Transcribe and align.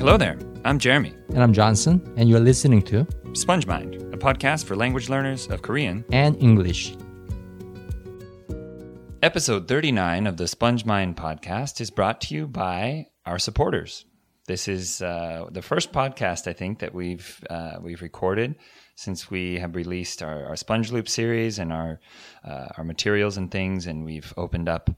Hello 0.00 0.16
there. 0.16 0.38
I'm 0.64 0.78
Jeremy. 0.78 1.12
And 1.28 1.42
I'm 1.42 1.52
Johnson, 1.52 2.00
and 2.16 2.26
you're 2.26 2.40
listening 2.40 2.80
to 2.84 3.04
SpongeMind, 3.32 4.14
a 4.14 4.16
podcast 4.16 4.64
for 4.64 4.74
language 4.74 5.10
learners 5.10 5.46
of 5.48 5.60
Korean. 5.60 6.06
and 6.10 6.42
English. 6.42 6.96
Episode 9.22 9.68
39 9.68 10.26
of 10.26 10.38
the 10.38 10.44
SpongeMind 10.44 11.16
podcast 11.16 11.82
is 11.82 11.90
brought 11.90 12.22
to 12.22 12.34
you 12.34 12.46
by 12.46 13.08
our 13.26 13.38
supporters. 13.38 14.06
This 14.46 14.68
is 14.68 15.02
uh, 15.02 15.44
the 15.50 15.60
first 15.60 15.92
podcast 15.92 16.46
I 16.46 16.54
think 16.54 16.78
that 16.78 16.94
we've 16.94 17.44
uh, 17.50 17.76
we've 17.82 18.00
recorded 18.00 18.54
since 18.94 19.30
we 19.30 19.58
have 19.58 19.76
released 19.76 20.22
our, 20.22 20.46
our 20.46 20.56
Sponge 20.56 20.90
Loop 20.90 21.10
series 21.10 21.58
and 21.58 21.74
our 21.74 22.00
uh, 22.42 22.68
our 22.78 22.84
materials 22.84 23.36
and 23.36 23.50
things, 23.50 23.86
and 23.86 24.06
we've 24.06 24.32
opened 24.38 24.70
up 24.70 24.88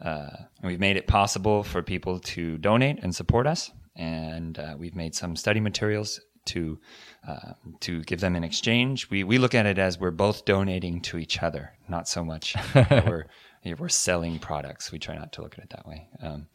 uh, 0.00 0.30
and 0.62 0.70
we've 0.70 0.80
made 0.80 0.96
it 0.96 1.06
possible 1.06 1.62
for 1.62 1.82
people 1.82 2.18
to 2.18 2.56
donate 2.56 2.98
and 3.02 3.14
support 3.14 3.46
us, 3.46 3.70
and 3.96 4.58
uh, 4.58 4.74
we've 4.78 4.94
made 4.94 5.14
some 5.14 5.36
study 5.36 5.60
materials 5.60 6.20
to 6.44 6.78
uh, 7.26 7.52
to 7.80 8.02
give 8.02 8.20
them 8.20 8.34
in 8.34 8.44
exchange. 8.44 9.08
We 9.10 9.24
we 9.24 9.38
look 9.38 9.54
at 9.54 9.66
it 9.66 9.78
as 9.78 9.98
we're 9.98 10.10
both 10.10 10.44
donating 10.44 11.00
to 11.02 11.18
each 11.18 11.42
other, 11.42 11.72
not 11.88 12.08
so 12.08 12.24
much 12.24 12.56
we're 12.74 13.26
we're 13.78 13.88
selling 13.88 14.38
products. 14.38 14.90
We 14.90 14.98
try 14.98 15.14
not 15.16 15.32
to 15.34 15.42
look 15.42 15.56
at 15.56 15.64
it 15.64 15.70
that 15.70 15.86
way. 15.86 16.08
Um, 16.20 16.46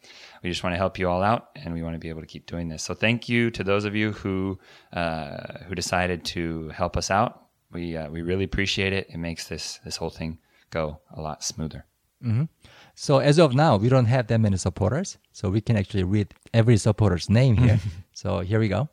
we 0.42 0.50
just 0.50 0.62
want 0.62 0.74
to 0.74 0.78
help 0.78 0.98
you 0.98 1.08
all 1.08 1.22
out, 1.22 1.48
and 1.56 1.72
we 1.72 1.82
want 1.82 1.94
to 1.94 1.98
be 1.98 2.10
able 2.10 2.20
to 2.20 2.26
keep 2.26 2.46
doing 2.46 2.68
this. 2.68 2.82
So 2.82 2.94
thank 2.94 3.28
you 3.28 3.50
to 3.52 3.64
those 3.64 3.84
of 3.84 3.94
you 3.94 4.12
who 4.12 4.58
uh, 4.92 5.64
who 5.66 5.74
decided 5.74 6.24
to 6.26 6.68
help 6.70 6.96
us 6.96 7.10
out. 7.10 7.46
We 7.72 7.96
uh, 7.96 8.10
we 8.10 8.22
really 8.22 8.44
appreciate 8.44 8.92
it. 8.92 9.08
It 9.10 9.18
makes 9.18 9.48
this 9.48 9.80
this 9.84 9.96
whole 9.96 10.10
thing 10.10 10.38
go 10.70 11.00
a 11.14 11.20
lot 11.20 11.42
smoother. 11.42 11.86
So 12.97 13.19
as 13.19 13.39
of 13.39 13.55
now, 13.55 13.77
we 13.77 13.89
don't 13.89 14.05
have 14.05 14.27
that 14.27 14.39
many 14.39 14.57
supporters, 14.57 15.17
so 15.31 15.49
we 15.49 15.61
can 15.61 15.77
actually 15.77 16.03
read 16.03 16.33
every 16.53 16.77
supporter's 16.77 17.29
name 17.29 17.57
here. 17.57 17.79
so 18.13 18.39
here 18.39 18.59
we 18.59 18.67
go. 18.67 18.89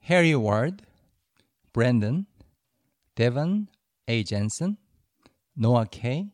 Harry 0.00 0.34
Ward, 0.34 0.82
Brandon, 1.72 2.26
Devon 3.16 3.68
A. 4.08 4.22
Jensen, 4.22 4.78
Noah 5.56 5.86
K, 5.86 6.28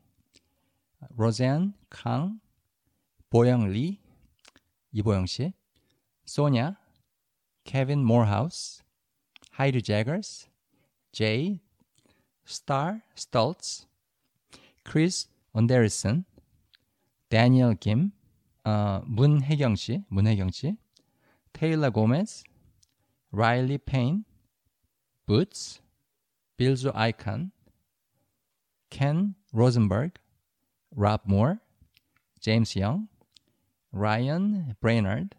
Roseanne 1.16 1.74
Kang, 1.90 2.40
보영 3.32 3.72
Lee, 3.72 3.98
이보영 4.94 5.26
씨, 5.26 5.52
Sonia, 6.24 6.76
Kevin 7.64 8.04
Morehouse, 8.04 8.82
Heidi 9.52 9.80
Jaggers, 9.80 10.48
Jay, 11.12 11.60
Star 12.44 13.02
Stultz, 13.14 13.86
Chris 14.84 15.28
데니얼 17.29 17.75
김, 17.75 18.11
어, 18.63 19.01
문혜경 19.05 19.75
씨, 19.75 20.03
문혜경 20.09 20.51
씨, 20.51 20.77
테일러 21.53 21.89
고메스, 21.89 22.43
라일리 23.31 23.77
페인, 23.79 24.23
부츠, 25.25 25.81
빌조 26.57 26.91
아이칸, 26.93 27.51
켄 28.89 29.35
로젠버그, 29.51 30.09
랍 30.91 31.23
모어, 31.25 31.57
제임스 32.39 32.79
영, 32.79 33.07
라이언 33.91 34.75
브레이너드, 34.79 35.29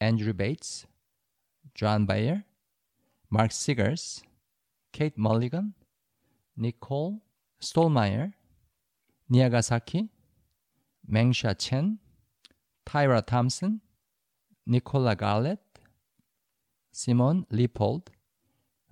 앤드류 0.00 0.34
베이츠, 0.34 0.86
존 1.74 2.06
바이어, 2.06 2.42
마크 3.28 3.52
시거스, 3.52 4.22
케이트 4.92 5.18
멀리건, 5.18 5.74
니콜 6.58 7.20
스톨마이어, 7.60 8.30
니아가사키, 9.30 10.08
Mengsha 11.09 11.57
Chen, 11.57 11.99
Tyra 12.85 13.25
Thompson, 13.25 13.81
Nicola 14.65 15.15
Garlett, 15.15 15.59
Simon 16.91 17.45
Leopold, 17.49 18.11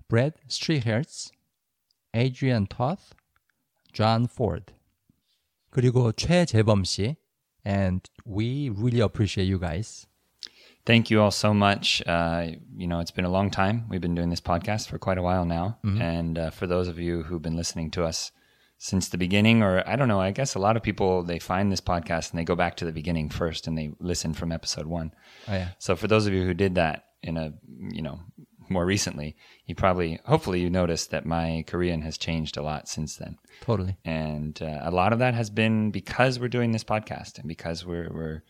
Brad 0.08 0.34
Strihertz, 0.48 1.30
Adrian 2.14 2.66
Toth, 2.66 3.14
John 3.92 4.26
Ford. 4.26 4.72
그리고 5.70 6.12
최재범 6.12 6.84
씨. 6.84 7.16
And 7.64 8.00
we 8.24 8.70
really 8.70 9.00
appreciate 9.00 9.44
you 9.44 9.58
guys. 9.58 10.06
Thank 10.86 11.10
you 11.10 11.20
all 11.20 11.30
so 11.30 11.52
much. 11.52 12.02
Uh, 12.06 12.52
you 12.74 12.86
know, 12.86 13.00
it's 13.00 13.10
been 13.10 13.26
a 13.26 13.30
long 13.30 13.50
time. 13.50 13.84
We've 13.90 14.00
been 14.00 14.14
doing 14.14 14.30
this 14.30 14.40
podcast 14.40 14.88
for 14.88 14.98
quite 14.98 15.18
a 15.18 15.22
while 15.22 15.44
now. 15.44 15.78
And 16.00 16.38
uh, 16.38 16.50
for 16.50 16.66
those 16.66 16.88
of 16.88 16.98
you 16.98 17.22
who've 17.24 17.42
been 17.42 17.56
listening 17.56 17.90
to 17.92 18.04
us 18.04 18.32
since 18.77 19.09
the 19.09 19.17
beginning, 19.17 19.63
or 19.63 19.83
I 19.87 19.95
don't 19.95 20.07
know, 20.07 20.19
I 20.19 20.31
guess 20.31 20.55
a 20.55 20.59
lot 20.59 20.75
of 20.75 20.83
people, 20.83 21.23
they 21.23 21.39
find 21.39 21.71
this 21.71 21.81
podcast 21.81 22.31
and 22.31 22.39
they 22.39 22.43
go 22.43 22.55
back 22.55 22.77
to 22.77 22.85
the 22.85 22.91
beginning 22.91 23.29
first 23.29 23.67
and 23.67 23.77
they 23.77 23.91
listen 23.99 24.33
from 24.33 24.51
episode 24.51 24.85
one. 24.85 25.13
Oh, 25.47 25.53
yeah. 25.53 25.69
So 25.79 25.95
for 25.95 26.07
those 26.07 26.27
of 26.27 26.33
you 26.33 26.43
who 26.43 26.53
did 26.53 26.75
that 26.75 27.05
in 27.23 27.37
a, 27.37 27.53
you 27.91 28.01
know, 28.01 28.19
more 28.67 28.85
recently, 28.85 29.35
you 29.65 29.75
probably, 29.75 30.19
hopefully 30.25 30.59
you 30.59 30.69
noticed 30.69 31.11
that 31.11 31.25
my 31.25 31.63
Korean 31.67 32.01
has 32.01 32.17
changed 32.17 32.57
a 32.57 32.63
lot 32.63 32.87
since 32.87 33.15
then. 33.15 33.37
Totally. 33.61 33.97
And 34.03 34.61
uh, 34.61 34.79
a 34.81 34.91
lot 34.91 35.13
of 35.13 35.19
that 35.19 35.35
has 35.35 35.49
been 35.49 35.91
because 35.91 36.39
we're 36.39 36.47
doing 36.47 36.71
this 36.71 36.83
podcast 36.83 37.37
and 37.37 37.47
because 37.47 37.85
we're, 37.85 38.09
we're 38.11 38.43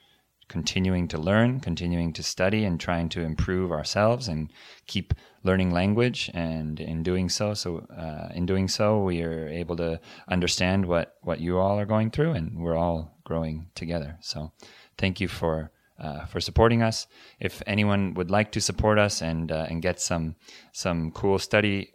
continuing 0.48 1.08
to 1.10 1.18
learn, 1.18 1.60
continuing 1.60 2.14
to 2.14 2.24
study, 2.24 2.66
and 2.66 2.80
trying 2.80 3.10
to 3.10 3.22
improve 3.22 3.72
ourselves 3.72 4.28
and 4.28 4.52
keep 4.88 5.14
learning 5.44 5.72
language. 5.72 6.30
And 6.34 6.80
in 6.80 7.04
doing 7.04 7.30
so, 7.30 7.54
so 7.54 7.86
uh, 7.98 8.34
in 8.34 8.46
doing 8.46 8.68
so, 8.68 9.02
we 9.04 9.22
are 9.24 9.48
able 9.48 9.76
to 9.78 10.00
understand 10.28 10.86
what 10.86 11.16
what 11.22 11.40
you 11.40 11.58
all 11.58 11.80
are 11.80 11.86
going 11.86 12.12
through, 12.12 12.32
and 12.32 12.60
we're 12.60 12.78
all 12.78 13.18
growing 13.24 13.68
together. 13.76 14.18
So, 14.22 14.52
thank 14.98 15.20
you 15.20 15.28
for. 15.28 15.72
Uh, 15.98 16.26
for 16.26 16.42
supporting 16.42 16.84
us. 16.84 17.08
If 17.40 17.64
anyone 17.66 18.16
would 18.16 18.30
like 18.30 18.52
to 18.52 18.60
support 18.60 19.00
us 19.00 19.22
and 19.22 19.50
uh, 19.50 19.68
and 19.70 19.82
get 19.82 20.02
some 20.02 20.36
some 20.74 21.10
cool 21.12 21.40
study 21.40 21.94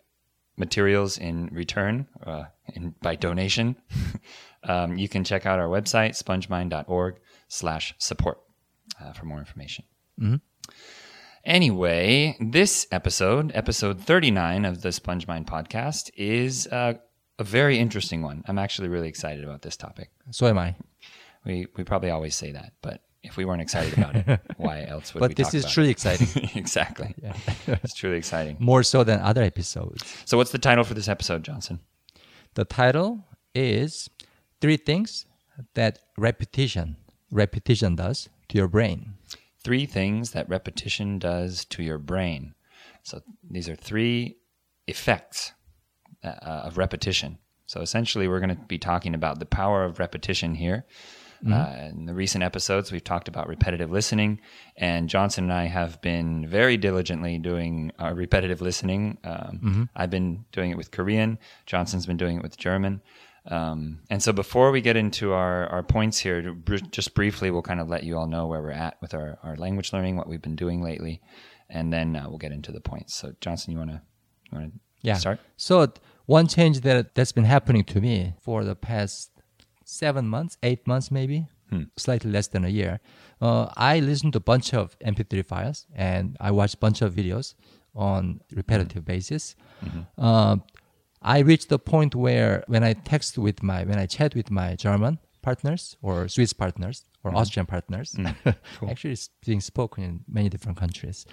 materials 0.57 1.19
in 1.19 1.51
return 1.53 2.07
uh, 2.25 2.45
in, 2.75 2.95
by 3.03 3.15
donation, 3.15 3.77
um, 4.65 4.97
you 4.97 5.07
can 5.07 5.23
check 5.23 5.45
out 5.45 5.59
our 5.59 5.69
website, 5.69 6.17
spongemind.org 6.17 7.17
slash 7.51 7.95
support 7.99 8.41
uh, 9.01 9.13
for 9.13 9.27
more 9.27 9.39
information. 9.39 9.85
Anyway, 11.45 12.37
this 12.41 12.87
episode, 12.93 13.51
episode 13.55 14.01
39 14.01 14.65
of 14.65 14.83
the 14.83 14.91
SpongeMind 14.91 15.47
podcast, 15.47 16.11
is 16.17 16.67
uh, 16.69 16.95
a 17.39 17.45
very 17.45 17.79
interesting 17.79 18.23
one. 18.23 18.45
I'm 18.47 18.59
actually 18.59 18.89
really 18.89 19.09
excited 19.09 19.43
about 19.43 19.63
this 19.63 19.77
topic. 19.77 20.11
So 20.31 20.47
am 20.47 20.59
I. 20.59 20.77
We, 21.45 21.67
we 21.77 21.85
probably 21.85 22.11
always 22.11 22.37
say 22.37 22.53
that, 22.53 22.75
but 22.83 23.03
if 23.23 23.39
we 23.39 23.47
weren't 23.47 23.63
excited 23.63 23.97
about 23.97 24.17
it, 24.17 24.41
why 24.59 24.85
else 24.85 25.15
would 25.15 25.23
we 25.23 25.29
But 25.29 25.37
this 25.37 25.55
is 25.55 25.65
truly 25.65 25.89
it? 25.89 25.93
exciting. 25.93 26.51
exactly. 26.55 27.15
it's 27.67 27.95
truly 27.95 28.19
exciting. 28.19 28.57
More 28.61 28.83
so 28.83 29.03
than 29.03 29.21
other 29.21 29.43
episodes. 29.43 30.05
So, 30.27 30.37
what's 30.37 30.53
the 30.53 30.59
title 30.59 30.85
for 30.85 30.93
this 30.95 31.09
episode, 31.09 31.43
Johnson? 31.43 31.81
The 32.55 32.67
title 32.67 33.25
is 33.55 34.11
Three 34.61 34.77
Things 34.77 35.25
That 35.75 36.01
Repetition 36.19 36.97
Repetition 37.31 37.97
Does 37.97 38.29
to 38.49 38.59
Your 38.59 38.69
Brain. 38.69 39.15
Three 39.63 39.87
things 39.87 40.31
that 40.31 40.49
repetition 40.49 41.19
does 41.19 41.65
to 41.67 41.83
your 41.83 41.99
brain. 41.99 42.55
So, 43.03 43.21
these 43.49 43.69
are 43.69 43.77
three 43.77 44.39
effects 44.87 45.53
uh, 46.25 46.29
of 46.43 46.79
repetition. 46.79 47.39
So, 47.67 47.83
essentially, 47.83 48.27
we're 48.27 48.41
going 48.41 48.57
to 48.57 48.63
be 48.67 48.79
talking 48.79 49.15
about 49.15 49.39
the 49.39 49.47
power 49.47 49.85
of 49.85 49.99
repetition 49.99 50.55
here. 50.55 50.87
Uh, 51.55 51.89
in 51.91 52.05
the 52.05 52.13
recent 52.13 52.45
episodes, 52.45 52.93
we've 52.93 53.03
talked 53.05 53.27
about 53.27 53.49
repetitive 53.49 53.91
listening, 53.91 54.41
and 54.77 55.09
Johnson 55.09 55.45
and 55.45 55.53
I 55.55 55.65
have 55.69 55.99
been 56.03 56.47
very 56.47 56.77
diligently 56.77 57.39
doing 57.39 57.93
uh, 57.99 58.13
repetitive 58.15 58.61
listening. 58.61 59.17
Um, 59.25 59.89
I've 59.97 60.11
been 60.11 60.45
doing 60.53 60.71
it 60.71 60.77
with 60.77 60.91
Korean, 60.91 61.39
Johnson's 61.65 62.05
been 62.05 62.19
doing 62.19 62.37
it 62.37 62.43
with 62.43 62.59
German. 62.59 63.01
Um, 63.51 64.01
and 64.11 64.23
so, 64.23 64.33
before 64.33 64.71
we 64.71 64.81
get 64.81 64.97
into 64.97 65.33
our, 65.33 65.67
our 65.67 65.83
points 65.83 66.19
here, 66.19 66.53
br- 66.53 66.77
just 66.91 67.15
briefly, 67.15 67.51
we'll 67.51 67.63
kind 67.63 67.81
of 67.81 67.89
let 67.89 68.05
you 68.05 68.17
all 68.17 68.27
know 68.27 68.47
where 68.47 68.63
we're 68.63 68.71
at 68.71 68.97
with 69.03 69.13
our, 69.15 69.39
our 69.43 69.57
language 69.57 69.93
learning, 69.93 70.17
what 70.17 70.29
we've 70.29 70.43
been 70.43 70.57
doing 70.57 70.83
lately, 70.83 71.21
and 71.69 71.93
then 71.93 72.15
uh, 72.17 72.27
we'll 72.29 72.39
get 72.39 72.53
into 72.53 72.71
the 72.73 72.81
points. 72.81 73.15
So, 73.15 73.33
Johnson, 73.41 73.73
you 73.73 73.79
want 73.79 73.91
to 73.91 74.01
you 74.53 74.59
want 74.59 74.73
to 74.73 74.81
Yeah. 75.03 75.15
start? 75.19 75.41
So 75.57 75.93
one 76.27 76.47
change 76.47 76.81
that 76.83 77.15
that's 77.15 77.33
been 77.33 77.45
happening 77.45 77.85
to 77.85 78.01
me 78.01 78.35
for 78.41 78.63
the 78.65 78.77
past 78.77 79.31
seven 79.85 80.29
months, 80.29 80.57
eight 80.63 80.87
months 80.87 81.11
maybe, 81.11 81.47
slightly 81.97 82.31
less 82.31 82.49
than 82.49 82.65
a 82.65 82.69
year. 82.69 83.01
Uh, 83.41 83.67
I 83.77 84.01
listened 84.01 84.33
to 84.35 84.39
a 84.39 84.41
bunch 84.43 84.75
of 84.75 84.97
MP3 85.01 85.45
files 85.45 85.87
and 85.95 86.37
I 86.41 86.51
watched 86.53 86.75
a 86.75 86.79
bunch 86.79 87.01
of 87.03 87.15
videos 87.15 87.55
on 87.95 88.41
repetitive 88.55 89.05
basis. 89.05 89.57
Uh, 90.19 90.57
I 91.23 91.41
reached 91.41 91.69
the 91.69 91.79
point 91.79 92.15
where 92.15 92.65
when 92.67 92.83
I 92.83 92.93
text 92.95 93.37
with 93.39 93.63
my 93.63 93.85
when 93.85 93.99
I 93.99 94.07
chat 94.07 94.35
with 94.35 94.51
my 94.51 94.75
German 94.77 95.19
partners 95.43 95.97
or 96.03 96.29
Swiss 96.29 96.53
partners 96.53 97.05
or 97.25 97.35
Austrian 97.37 97.67
partners, 97.67 98.17
actually 98.89 99.13
it's 99.13 99.29
being 99.45 99.61
spoken 99.61 100.05
in 100.05 100.21
many 100.29 100.49
different 100.49 100.79
countries. 100.79 101.27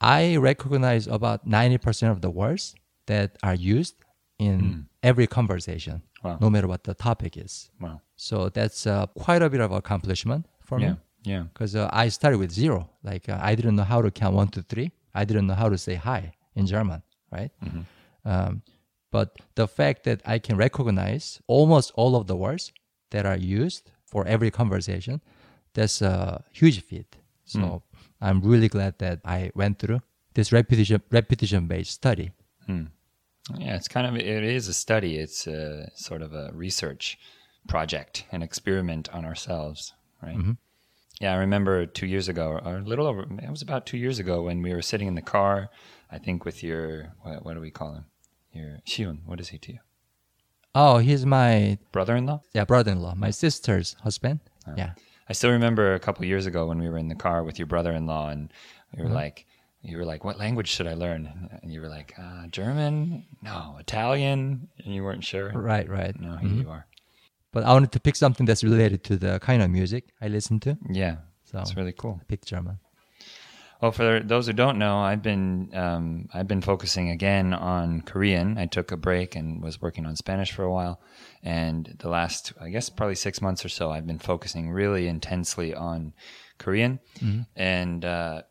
I 0.00 0.36
recognize 0.36 1.06
about 1.06 1.46
ninety 1.46 1.78
percent 1.78 2.12
of 2.12 2.20
the 2.20 2.30
words 2.30 2.74
that 3.06 3.36
are 3.42 3.54
used 3.54 3.96
in 4.38 4.86
every 5.02 5.26
conversation, 5.26 6.02
Wow. 6.24 6.38
no 6.40 6.48
matter 6.50 6.66
what 6.66 6.84
the 6.84 6.94
topic 6.94 7.36
is. 7.36 7.70
Wow. 7.80 8.00
So 8.16 8.48
that's 8.48 8.86
uh, 8.86 9.06
quite 9.08 9.42
a 9.42 9.50
bit 9.50 9.60
of 9.60 9.70
accomplishment 9.72 10.46
for 10.60 10.80
Yeah. 10.80 10.90
me. 10.92 10.96
Yeah. 11.26 11.42
because 11.52 11.74
uh, 11.76 11.88
I 11.92 12.08
started 12.08 12.38
with 12.38 12.50
zero. 12.50 12.90
Like 13.02 13.28
uh, 13.28 13.38
I 13.40 13.54
didn't 13.54 13.76
know 13.76 13.84
how 13.84 14.00
to 14.02 14.10
count 14.10 14.34
one, 14.34 14.48
two, 14.48 14.62
three. 14.62 14.90
I 15.14 15.24
didn't 15.24 15.46
know 15.46 15.54
how 15.54 15.68
to 15.70 15.78
say 15.78 15.94
hi 15.94 16.32
in 16.54 16.66
German, 16.66 17.02
right? 17.30 17.50
Um, 18.24 18.62
but 19.14 19.36
the 19.54 19.68
fact 19.68 20.02
that 20.02 20.20
I 20.26 20.40
can 20.40 20.56
recognize 20.56 21.40
almost 21.46 21.92
all 21.94 22.16
of 22.16 22.26
the 22.26 22.34
words 22.34 22.72
that 23.12 23.24
are 23.24 23.36
used 23.36 23.92
for 24.04 24.26
every 24.26 24.50
conversation, 24.50 25.20
that's 25.72 26.02
a 26.02 26.42
huge 26.50 26.82
feat. 26.82 27.14
So 27.44 27.60
hmm. 27.60 27.76
I'm 28.20 28.40
really 28.40 28.68
glad 28.68 28.98
that 28.98 29.20
I 29.24 29.52
went 29.54 29.78
through 29.78 30.00
this 30.34 30.50
repetition 30.50 31.00
repetition 31.12 31.68
based 31.68 31.92
study. 31.92 32.32
Hmm. 32.66 32.86
Yeah, 33.56 33.76
it's 33.76 33.86
kind 33.86 34.06
of 34.08 34.16
it 34.16 34.42
is 34.42 34.66
a 34.66 34.74
study. 34.74 35.18
It's 35.18 35.46
a 35.46 35.92
sort 35.94 36.20
of 36.20 36.34
a 36.34 36.50
research 36.52 37.16
project, 37.68 38.24
an 38.32 38.42
experiment 38.42 39.08
on 39.14 39.24
ourselves, 39.24 39.92
right? 40.24 40.36
Mm-hmm. 40.36 40.56
Yeah, 41.20 41.34
I 41.34 41.36
remember 41.36 41.86
two 41.86 42.08
years 42.08 42.28
ago, 42.28 42.58
or 42.64 42.78
a 42.78 42.82
little 42.82 43.06
over. 43.06 43.22
It 43.22 43.50
was 43.56 43.62
about 43.62 43.86
two 43.86 43.98
years 44.04 44.18
ago 44.18 44.42
when 44.42 44.60
we 44.60 44.74
were 44.74 44.82
sitting 44.82 45.06
in 45.06 45.14
the 45.14 45.28
car. 45.36 45.70
I 46.10 46.18
think 46.18 46.44
with 46.44 46.64
your 46.64 47.14
what, 47.22 47.44
what 47.44 47.54
do 47.54 47.60
we 47.60 47.70
call 47.70 47.94
him? 47.94 48.06
Your 48.54 48.78
Xiun. 48.86 49.18
What 49.26 49.40
is 49.40 49.48
he 49.48 49.58
to 49.58 49.72
you? 49.72 49.78
Oh, 50.74 50.98
he's 50.98 51.24
my 51.24 51.78
Brother-in-law. 51.92 52.42
yeah 52.52 52.64
brother-in-law, 52.64 53.14
my 53.14 53.30
sister's 53.30 53.94
husband. 54.02 54.40
Ah. 54.66 54.74
Yeah. 54.76 54.92
I 55.28 55.32
still 55.32 55.50
remember 55.50 55.94
a 55.94 56.00
couple 56.00 56.24
years 56.24 56.46
ago 56.46 56.66
when 56.66 56.78
we 56.78 56.88
were 56.88 56.98
in 56.98 57.08
the 57.08 57.14
car 57.14 57.44
with 57.44 57.58
your 57.58 57.66
brother-in-law, 57.66 58.28
and 58.28 58.52
we 58.94 59.02
were 59.02 59.08
mm-hmm. 59.08 59.16
like, 59.16 59.46
you 59.82 59.96
were 59.96 60.04
like, 60.04 60.24
"What 60.24 60.38
language 60.38 60.68
should 60.68 60.86
I 60.86 60.94
learn?" 60.94 61.50
And 61.62 61.72
you 61.72 61.80
were 61.80 61.88
like, 61.88 62.14
uh, 62.18 62.46
"German? 62.48 63.24
No, 63.42 63.76
Italian." 63.78 64.68
And 64.84 64.94
you 64.94 65.02
weren't 65.02 65.24
sure. 65.24 65.50
Right, 65.50 65.88
right. 65.88 66.18
No, 66.18 66.36
here 66.36 66.50
you 66.50 66.70
are. 66.70 66.86
But 67.52 67.64
I 67.64 67.72
wanted 67.72 67.92
to 67.92 68.00
pick 68.00 68.16
something 68.16 68.46
that's 68.46 68.64
related 68.64 69.04
to 69.04 69.16
the 69.16 69.38
kind 69.40 69.62
of 69.62 69.70
music 69.70 70.04
I 70.20 70.28
listen 70.28 70.58
to. 70.60 70.76
Yeah, 70.90 71.16
So 71.44 71.58
that's 71.58 71.76
really 71.76 71.92
cool. 71.92 72.18
I 72.20 72.24
picked 72.24 72.46
German. 72.46 72.78
Well, 73.84 73.92
for 73.92 74.20
those 74.20 74.46
who 74.46 74.54
don't 74.54 74.78
know, 74.78 74.96
I've 75.00 75.20
been 75.20 75.68
um, 75.74 76.30
I've 76.32 76.48
been 76.48 76.62
focusing 76.62 77.10
again 77.10 77.52
on 77.52 78.00
Korean. 78.00 78.56
I 78.56 78.64
took 78.64 78.92
a 78.92 78.96
break 78.96 79.36
and 79.36 79.62
was 79.62 79.82
working 79.82 80.06
on 80.06 80.16
Spanish 80.16 80.52
for 80.52 80.62
a 80.62 80.72
while, 80.72 81.02
and 81.42 81.94
the 81.98 82.08
last 82.08 82.54
I 82.58 82.70
guess 82.70 82.88
probably 82.88 83.16
six 83.16 83.42
months 83.42 83.62
or 83.62 83.68
so, 83.68 83.90
I've 83.90 84.06
been 84.06 84.18
focusing 84.18 84.70
really 84.70 85.06
intensely 85.06 85.74
on 85.74 86.14
Korean. 86.56 86.98
And 87.56 88.06
uh, 88.06 88.42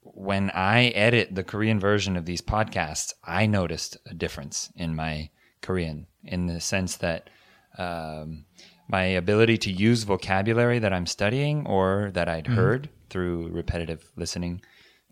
when 0.00 0.50
I 0.50 0.86
edit 0.88 1.36
the 1.36 1.44
Korean 1.44 1.78
version 1.78 2.16
of 2.16 2.26
these 2.26 2.42
podcasts, 2.42 3.12
I 3.22 3.46
noticed 3.46 3.96
a 4.06 4.14
difference 4.14 4.72
in 4.74 4.96
my 4.96 5.30
Korean 5.62 6.08
in 6.24 6.48
the 6.48 6.60
sense 6.60 6.96
that 6.96 7.30
um, 7.78 8.44
my 8.88 9.04
ability 9.04 9.56
to 9.58 9.70
use 9.70 10.02
vocabulary 10.02 10.80
that 10.80 10.92
I'm 10.92 11.06
studying 11.06 11.64
or 11.64 12.10
that 12.14 12.28
I'd 12.28 12.48
heard 12.48 12.88
through 13.08 13.50
repetitive 13.52 14.10
listening 14.16 14.62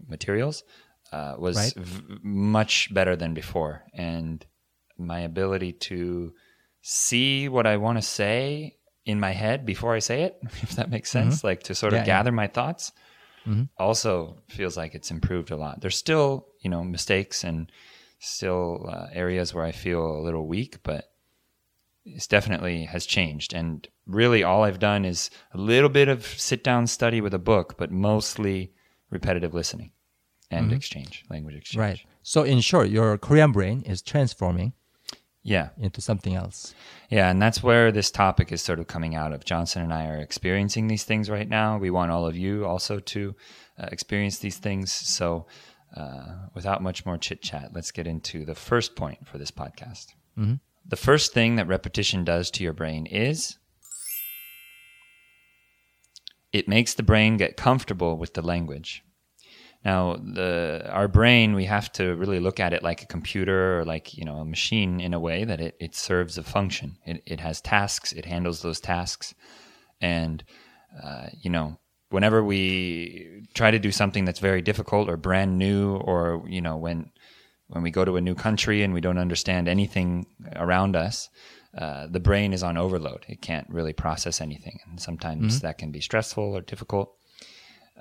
materials 0.07 0.65
uh, 1.13 1.35
was 1.39 1.57
Right. 1.57 1.75
v- 1.75 2.19
much 2.23 2.93
better 2.93 3.17
than 3.17 3.35
before. 3.35 3.85
And 3.95 4.45
my 4.99 5.21
ability 5.21 5.73
to 5.73 6.35
see 6.83 7.49
what 7.49 7.67
I 7.67 7.77
want 7.79 7.99
to 7.99 8.03
say 8.03 8.77
in 9.05 9.19
my 9.21 9.33
head 9.33 9.65
before 9.65 9.95
I 9.95 10.01
say 10.01 10.23
it, 10.23 10.37
if 10.63 10.77
that 10.77 10.91
makes 10.91 11.11
sense, 11.11 11.43
like 11.43 11.63
to 11.65 11.75
sort 11.75 11.93
of 11.93 11.99
Yeah, 11.99 12.03
yeah. 12.03 12.07
gather 12.07 12.33
my 12.33 12.47
thoughts, 12.47 12.93
also 13.79 14.37
feels 14.49 14.77
like 14.77 14.95
it's 14.95 15.11
improved 15.11 15.51
a 15.51 15.57
lot. 15.57 15.81
There's 15.81 15.97
still, 15.97 16.47
you 16.63 16.69
know, 16.69 16.85
mistakes 16.85 17.45
and 17.45 17.73
still 18.19 18.87
uh, 18.91 19.07
areas 19.13 19.55
where 19.55 19.65
I 19.65 19.73
feel 19.73 20.05
a 20.05 20.21
little 20.23 20.47
weak, 20.47 20.83
but 20.83 21.05
it's 22.05 22.27
definitely 22.27 22.85
has 22.85 23.07
changed. 23.07 23.55
And 23.55 23.89
really, 24.07 24.43
all 24.43 24.65
I've 24.65 24.79
done 24.79 25.05
is 25.07 25.31
a 25.55 25.59
little 25.59 25.89
bit 25.89 26.09
of 26.09 26.27
sit 26.27 26.63
down 26.63 26.87
study 26.87 27.21
with 27.23 27.33
a 27.33 27.39
book, 27.39 27.77
but 27.79 27.91
mostly 27.91 28.73
repetitive 29.11 29.55
listening 29.55 29.93
and 30.51 30.73
exchange, 30.73 31.25
language 31.29 31.55
exchange. 31.57 31.81
Right. 31.81 32.01
So 32.23 32.43
in 32.43 32.61
short, 32.61 32.89
your 32.89 33.19
Korean 33.19 33.53
brain 33.53 33.83
is 33.83 34.01
transforming 34.03 34.73
Yeah. 35.43 35.71
into 35.79 36.01
something 36.01 36.35
else. 36.35 36.75
Yeah, 37.11 37.31
and 37.31 37.41
that's 37.41 37.63
where 37.63 37.91
this 37.93 38.11
topic 38.11 38.51
is 38.53 38.61
sort 38.63 38.79
of 38.81 38.87
coming 38.87 39.15
out 39.15 39.33
of. 39.33 39.45
Johnson 39.45 39.83
and 39.83 39.93
I 39.93 40.07
are 40.07 40.19
experiencing 40.19 40.89
these 40.89 41.05
things 41.05 41.29
right 41.31 41.49
now. 41.49 41.79
We 41.79 41.91
want 41.91 42.11
all 42.11 42.27
of 42.27 42.37
you 42.37 42.67
also 42.67 42.99
to 42.99 43.35
uh, 43.79 43.89
experience 43.93 44.39
these 44.39 44.57
things. 44.59 44.93
So, 44.93 45.47
uh, 45.97 46.49
without 46.55 46.83
much 46.83 47.07
more 47.07 47.17
chit 47.19 47.41
chat, 47.43 47.71
let's 47.75 47.91
get 47.93 48.07
into 48.07 48.45
the 48.45 48.55
first 48.55 48.95
point 48.97 49.27
for 49.27 49.39
this 49.39 49.51
podcast. 49.51 50.07
The 50.87 50.97
first 50.97 51.35
thing 51.35 51.57
that 51.57 51.67
repetition 51.67 52.25
does 52.25 52.51
to 52.53 52.63
your 52.65 52.73
brain 52.73 53.05
is 53.07 53.58
it 56.53 56.69
makes 56.69 56.95
the 56.95 57.03
brain 57.03 57.37
get 57.37 57.57
comfortable 57.57 58.17
with 58.17 58.35
the 58.35 58.43
language. 58.43 59.03
Now, 59.85 60.17
the 60.17 60.89
our 60.91 61.09
brain, 61.09 61.55
we 61.55 61.65
have 61.67 61.93
to 61.93 62.17
really 62.17 62.41
look 62.41 62.59
at 62.59 62.73
it 62.73 62.83
like 62.83 63.03
a 63.03 63.07
computer 63.07 63.81
or 63.81 63.85
like 63.85 64.17
you 64.17 64.25
know 64.25 64.37
a 64.37 64.45
machine 64.45 65.01
in 65.01 65.15
a 65.15 65.21
way 65.21 65.45
that 65.45 65.61
it, 65.61 65.77
it 65.79 65.95
serves 65.95 66.37
a 66.37 66.43
function. 66.43 66.99
It, 67.07 67.23
it 67.27 67.41
has 67.41 67.61
tasks. 67.61 68.13
It 68.13 68.25
handles 68.25 68.63
those 68.63 68.81
tasks, 68.81 69.35
and 70.01 70.43
uh, 71.03 71.29
you 71.41 71.51
know 71.51 71.79
whenever 72.11 72.43
we 72.43 73.47
try 73.55 73.71
to 73.71 73.79
do 73.79 73.93
something 73.93 74.25
that's 74.25 74.41
very 74.41 74.63
difficult 74.63 75.09
or 75.09 75.17
brand 75.17 75.59
new, 75.59 75.97
or 75.97 76.45
you 76.49 76.61
know 76.61 76.77
when 76.77 77.13
when 77.69 77.83
we 77.83 77.91
go 77.91 78.05
to 78.05 78.17
a 78.17 78.21
new 78.21 78.35
country 78.35 78.83
and 78.83 78.93
we 78.93 79.01
don't 79.01 79.19
understand 79.19 79.69
anything 79.69 80.27
around 80.57 80.97
us, 80.97 81.29
uh, 81.79 82.09
the 82.09 82.21
brain 82.21 82.53
is 82.53 82.63
on 82.63 82.77
overload. 82.77 83.25
It 83.29 83.41
can't 83.41 83.69
really 83.71 83.93
process 83.93 84.41
anything, 84.41 84.81
and 84.85 85.01
sometimes 85.01 85.61
that 85.61 85.79
can 85.79 85.93
be 85.93 86.01
stressful 86.01 86.57
or 86.57 86.61
difficult. 86.61 87.15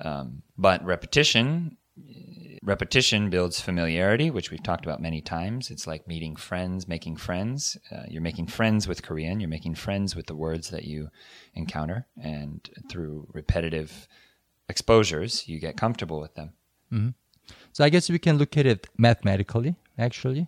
Um, 0.03 0.41
but 0.57 0.83
repetition, 0.83 1.77
repetition 2.63 3.29
builds 3.29 3.61
familiarity, 3.61 4.31
which 4.31 4.49
we've 4.49 4.63
talked 4.63 4.85
about 4.85 4.99
many 4.99 5.21
times. 5.21 5.69
It's 5.69 5.85
like 5.85 6.07
meeting 6.07 6.35
friends, 6.35 6.87
making 6.87 7.17
friends. 7.17 7.77
Uh, 7.91 8.03
you're 8.09 8.21
making 8.21 8.47
friends 8.47 8.87
with 8.87 9.03
Korean. 9.03 9.39
You're 9.39 9.49
making 9.49 9.75
friends 9.75 10.15
with 10.15 10.25
the 10.25 10.35
words 10.35 10.69
that 10.71 10.85
you 10.85 11.09
encounter, 11.53 12.07
and 12.21 12.67
through 12.89 13.27
repetitive 13.31 14.07
exposures, 14.69 15.47
you 15.47 15.59
get 15.59 15.77
comfortable 15.77 16.19
with 16.19 16.33
them. 16.35 16.53
So 17.73 17.83
I 17.83 17.89
guess 17.89 18.09
we 18.09 18.19
can 18.19 18.37
look 18.37 18.57
at 18.57 18.65
it 18.65 18.87
mathematically, 18.97 19.75
actually. 19.97 20.47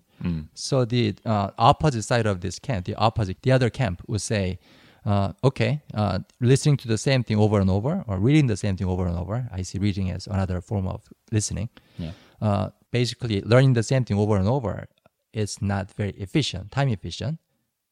So 0.54 0.86
the 0.86 1.16
uh, 1.26 1.52
opposite 1.58 2.04
side 2.04 2.26
of 2.26 2.42
this 2.42 2.60
camp, 2.60 2.86
the 2.86 2.96
opposite, 2.96 3.42
the 3.42 3.52
other 3.52 3.70
camp 3.70 4.02
would 4.08 4.22
say, 4.22 4.60
uh, 5.06 5.32
okay, 5.44 5.82
uh, 5.94 6.20
listening 6.42 6.78
to 6.78 6.88
the 6.88 6.98
same 6.98 7.24
thing 7.24 7.38
over 7.38 7.60
and 7.60 7.70
over, 7.70 8.04
or 8.08 8.20
reading 8.20 8.48
the 8.48 8.58
same 8.58 8.76
thing 8.76 8.88
over 8.88 9.08
and 9.08 9.18
over. 9.18 9.48
I 9.52 9.62
see 9.62 9.80
reading 9.80 10.12
as 10.12 10.28
another 10.28 10.62
form 10.62 10.88
of 10.88 11.08
listening. 11.32 11.70
Yeah. 11.98 12.12
Uh, 12.42 12.70
basically, 12.92 13.42
learning 13.42 13.74
the 13.74 13.84
same 13.84 14.04
thing 14.06 14.18
over 14.18 14.36
and 14.38 14.48
over 14.48 14.88
is 15.34 15.62
not 15.62 15.92
very 15.94 16.12
efficient, 16.12 16.72
time 16.72 16.90
efficient, 16.90 17.40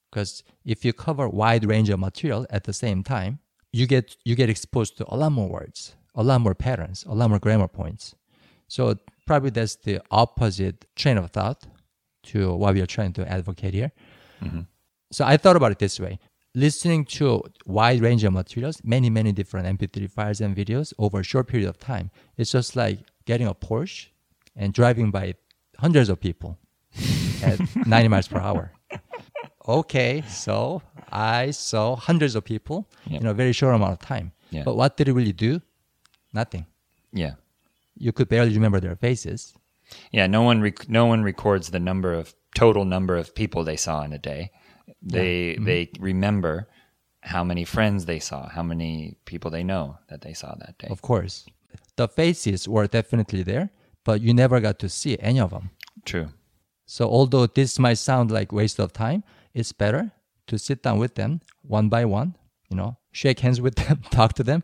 because 0.10 0.44
if 0.66 0.84
you 0.84 0.94
cover 0.94 1.30
wide 1.30 1.66
range 1.66 1.90
of 1.90 2.00
material 2.00 2.46
at 2.50 2.64
the 2.66 2.74
same 2.74 3.04
time, 3.04 3.40
you 3.72 3.88
get 3.88 4.18
you 4.24 4.36
get 4.36 4.50
exposed 4.50 4.98
to 4.98 5.06
a 5.08 5.16
lot 5.16 5.32
more 5.32 5.48
words, 5.48 5.96
a 6.16 6.24
lot 6.24 6.42
more 6.42 6.56
patterns, 6.56 7.06
a 7.08 7.14
lot 7.14 7.30
more 7.30 7.40
grammar 7.40 7.68
points. 7.68 8.16
So 8.68 8.98
probably 9.26 9.52
that's 9.52 9.76
the 9.76 10.02
opposite 10.12 10.86
train 10.96 11.18
of 11.18 11.32
thought 11.32 11.66
to 12.34 12.54
what 12.56 12.74
we 12.76 12.82
are 12.82 12.86
trying 12.98 13.14
to 13.14 13.30
advocate 13.32 13.74
here. 13.74 13.92
Mm-hmm. 14.44 14.62
So 15.12 15.26
I 15.26 15.38
thought 15.38 15.56
about 15.56 15.72
it 15.72 15.80
this 15.80 16.00
way. 16.00 16.20
Listening 16.56 17.06
to 17.18 17.44
wide 17.66 18.02
range 18.02 18.24
of 18.24 18.34
materials, 18.34 18.82
many, 18.84 19.10
many 19.10 19.32
different 19.32 19.68
MP3 19.80 20.10
files 20.10 20.42
and 20.42 20.56
videos 20.56 20.94
over 20.98 21.20
a 21.20 21.24
short 21.24 21.48
period 21.48 21.70
of 21.70 21.78
time, 21.78 22.10
it's 22.38 22.52
just 22.52 22.76
like 22.76 23.00
getting 23.26 23.48
a 23.48 23.54
Porsche 23.54 24.08
and 24.56 24.74
driving 24.74 25.12
by 25.12 25.36
hundreds 25.78 26.10
of 26.10 26.20
people 26.20 26.58
at 27.44 27.60
90 27.88 28.08
miles 28.08 28.28
per 28.28 28.40
hour. 28.40 28.72
Okay, 29.68 30.24
so 30.28 30.82
I 31.12 31.52
saw 31.52 31.96
hundreds 31.96 32.36
of 32.36 32.44
people 32.44 32.88
Yeah. 33.06 33.20
in 33.20 33.26
a 33.28 33.34
very 33.34 33.52
short 33.54 33.76
amount 33.76 33.94
of 33.94 34.00
time. 34.00 34.32
Yeah. 34.50 34.64
But 34.64 34.76
what 34.78 34.96
did 34.98 35.10
it 35.10 35.14
really 35.14 35.34
do? 35.34 35.62
Nothing. 36.34 36.66
Yeah. 37.12 37.34
You 37.98 38.12
could 38.14 38.30
barely 38.30 38.54
remember 38.54 38.80
their 38.80 38.96
faces. 38.96 39.54
Yeah, 40.12 40.28
no 40.28 40.42
one 40.42 40.62
rec- 40.62 40.90
no 40.90 41.06
one 41.06 41.24
records 41.24 41.70
the 41.70 41.80
number 41.80 42.14
of 42.14 42.34
total 42.56 42.86
number 42.86 43.16
of 43.16 43.36
people 43.36 43.64
they 43.64 43.78
saw 43.78 44.04
in 44.04 44.14
a 44.14 44.20
day. 44.20 44.52
They 45.02 45.54
mm-hmm. 45.54 45.66
they 45.66 45.90
remember 46.00 46.68
how 47.22 47.44
many 47.44 47.66
friends 47.66 48.06
they 48.06 48.20
saw, 48.20 48.50
how 48.50 48.64
many 48.64 49.18
people 49.26 49.52
they 49.52 49.64
know 49.64 49.98
that 50.10 50.22
they 50.22 50.34
saw 50.34 50.56
that 50.56 50.78
day. 50.78 50.88
Of 50.90 51.02
course. 51.02 51.46
The 51.98 52.08
faces 52.08 52.68
were 52.68 52.88
definitely 52.88 53.44
there, 53.44 53.72
but 54.06 54.22
you 54.22 54.34
never 54.34 54.60
got 54.60 54.80
to 54.80 54.90
see 54.90 55.18
any 55.20 55.40
of 55.40 55.50
them. 55.50 55.72
True. 56.06 56.30
So 56.86 57.10
although 57.10 57.48
this 57.48 57.78
might 57.80 57.98
sound 57.98 58.32
like 58.32 58.52
waste 58.52 58.80
of 58.80 58.94
time, 58.94 59.24
it's 59.54 59.74
better 59.74 60.12
to 60.48 60.58
sit 60.58 60.84
down 60.84 61.00
with 61.00 61.16
them 61.16 61.42
one 61.62 61.90
by 61.90 62.06
one, 62.06 62.36
you 62.70 62.78
know, 62.78 62.98
shake 63.12 63.40
hands 63.40 63.60
with 63.60 63.76
them, 63.76 64.02
talk 64.12 64.34
to 64.36 64.44
them, 64.44 64.64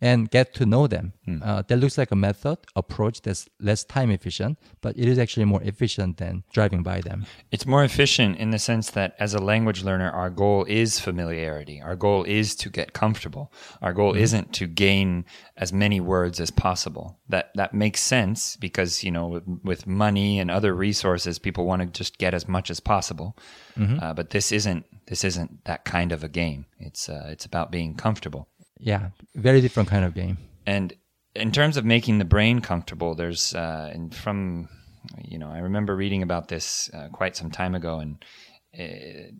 and 0.00 0.30
get 0.30 0.54
to 0.54 0.66
know 0.66 0.86
them. 0.86 1.12
Uh, 1.42 1.62
that 1.68 1.76
looks 1.78 1.96
like 1.96 2.10
a 2.10 2.16
method, 2.16 2.58
approach 2.76 3.22
that's 3.22 3.48
less 3.60 3.84
time 3.84 4.10
efficient, 4.10 4.58
but 4.80 4.96
it 4.98 5.08
is 5.08 5.18
actually 5.18 5.44
more 5.44 5.62
efficient 5.62 6.18
than 6.18 6.44
driving 6.52 6.82
by 6.82 7.00
them. 7.00 7.26
It's 7.50 7.66
more 7.66 7.84
efficient 7.84 8.36
in 8.38 8.50
the 8.50 8.58
sense 8.58 8.90
that 8.90 9.14
as 9.18 9.34
a 9.34 9.38
language 9.38 9.82
learner, 9.82 10.10
our 10.10 10.30
goal 10.30 10.64
is 10.68 11.00
familiarity. 11.00 11.80
Our 11.80 11.96
goal 11.96 12.24
is 12.24 12.54
to 12.56 12.68
get 12.70 12.92
comfortable. 12.92 13.52
Our 13.80 13.92
goal 13.92 14.14
isn't 14.14 14.52
to 14.54 14.66
gain 14.66 15.24
as 15.56 15.72
many 15.72 16.00
words 16.00 16.40
as 16.40 16.50
possible. 16.50 17.18
That 17.28 17.50
that 17.54 17.72
makes 17.72 18.00
sense 18.00 18.56
because 18.56 19.02
you 19.04 19.10
know 19.10 19.26
with, 19.28 19.44
with 19.62 19.86
money 19.86 20.38
and 20.38 20.50
other 20.50 20.74
resources, 20.74 21.38
people 21.38 21.64
want 21.64 21.80
to 21.82 21.86
just 21.86 22.18
get 22.18 22.34
as 22.34 22.46
much 22.48 22.70
as 22.70 22.80
possible. 22.80 23.36
Uh, 24.00 24.12
but 24.14 24.30
this 24.30 24.52
isn't 24.52 24.84
this 25.06 25.24
isn't 25.24 25.64
that 25.64 25.84
kind 25.84 26.12
of 26.12 26.24
a 26.24 26.28
game. 26.28 26.66
It's 26.78 27.08
uh, 27.08 27.26
it's 27.30 27.44
about 27.44 27.70
being 27.70 27.94
comfortable. 27.94 28.48
Yeah, 28.78 29.10
very 29.34 29.60
different 29.60 29.88
kind 29.88 30.04
of 30.04 30.14
game. 30.14 30.38
And 30.66 30.92
in 31.34 31.52
terms 31.52 31.76
of 31.76 31.84
making 31.84 32.18
the 32.18 32.24
brain 32.24 32.60
comfortable, 32.60 33.14
there's 33.14 33.54
uh, 33.54 33.90
and 33.92 34.14
from 34.14 34.68
you 35.22 35.38
know 35.38 35.50
I 35.50 35.58
remember 35.58 35.96
reading 35.96 36.22
about 36.22 36.48
this 36.48 36.90
uh, 36.92 37.08
quite 37.12 37.36
some 37.36 37.50
time 37.50 37.74
ago, 37.74 38.00
and 38.00 38.24
uh, 38.78 39.32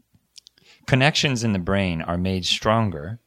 connections 0.87 1.45
in 1.45 1.53
the 1.53 1.59
brain 1.59 2.03
are 2.03 2.19
made 2.19 2.45
stronger 2.45 3.21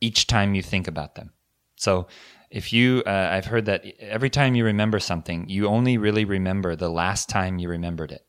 each 0.00 0.26
time 0.26 0.54
you 0.54 0.62
think 0.62 0.88
about 0.88 1.14
them. 1.14 1.32
So 1.76 2.08
if 2.50 2.72
you, 2.72 3.02
uh, 3.06 3.28
I've 3.30 3.46
heard 3.46 3.66
that 3.66 3.84
every 3.98 4.30
time 4.30 4.54
you 4.54 4.64
remember 4.64 5.00
something, 5.00 5.48
you 5.48 5.66
only 5.66 5.96
really 5.96 6.24
remember 6.24 6.76
the 6.76 6.90
last 6.90 7.28
time 7.28 7.58
you 7.58 7.68
remembered 7.68 8.12
it. 8.12 8.26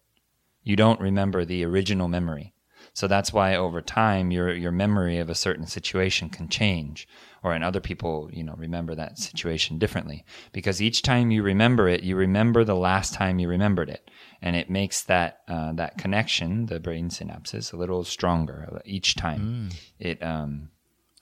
You 0.64 0.76
don't 0.76 1.00
remember 1.02 1.44
the 1.44 1.66
original 1.66 2.08
memory. 2.08 2.53
So 2.94 3.08
that's 3.08 3.34
why 3.34 3.56
over 3.56 3.82
time 3.82 4.30
your 4.32 4.54
your 4.54 4.72
memory 4.72 5.18
of 5.18 5.30
a 5.30 5.36
certain 5.36 5.66
situation 5.66 6.30
can 6.30 6.48
change, 6.48 7.08
or 7.42 7.56
in 7.56 7.64
other 7.64 7.80
people 7.80 8.30
you 8.32 8.44
know 8.44 8.54
remember 8.56 8.94
that 8.96 9.18
situation 9.18 9.80
differently 9.80 10.24
because 10.52 10.82
each 10.82 11.02
time 11.02 11.32
you 11.32 11.42
remember 11.42 11.88
it, 11.88 12.04
you 12.04 12.16
remember 12.16 12.64
the 12.64 12.76
last 12.76 13.14
time 13.14 13.40
you 13.40 13.48
remembered 13.48 13.90
it, 13.90 14.12
and 14.42 14.56
it 14.56 14.70
makes 14.70 15.02
that 15.04 15.40
uh, 15.48 15.74
that 15.74 15.98
connection, 15.98 16.68
the 16.68 16.80
brain 16.80 17.10
synapses, 17.10 17.74
a 17.74 17.78
little 17.78 18.04
stronger 18.04 18.82
each 18.86 19.16
time. 19.16 19.70
It 20.00 20.22
um, 20.22 20.70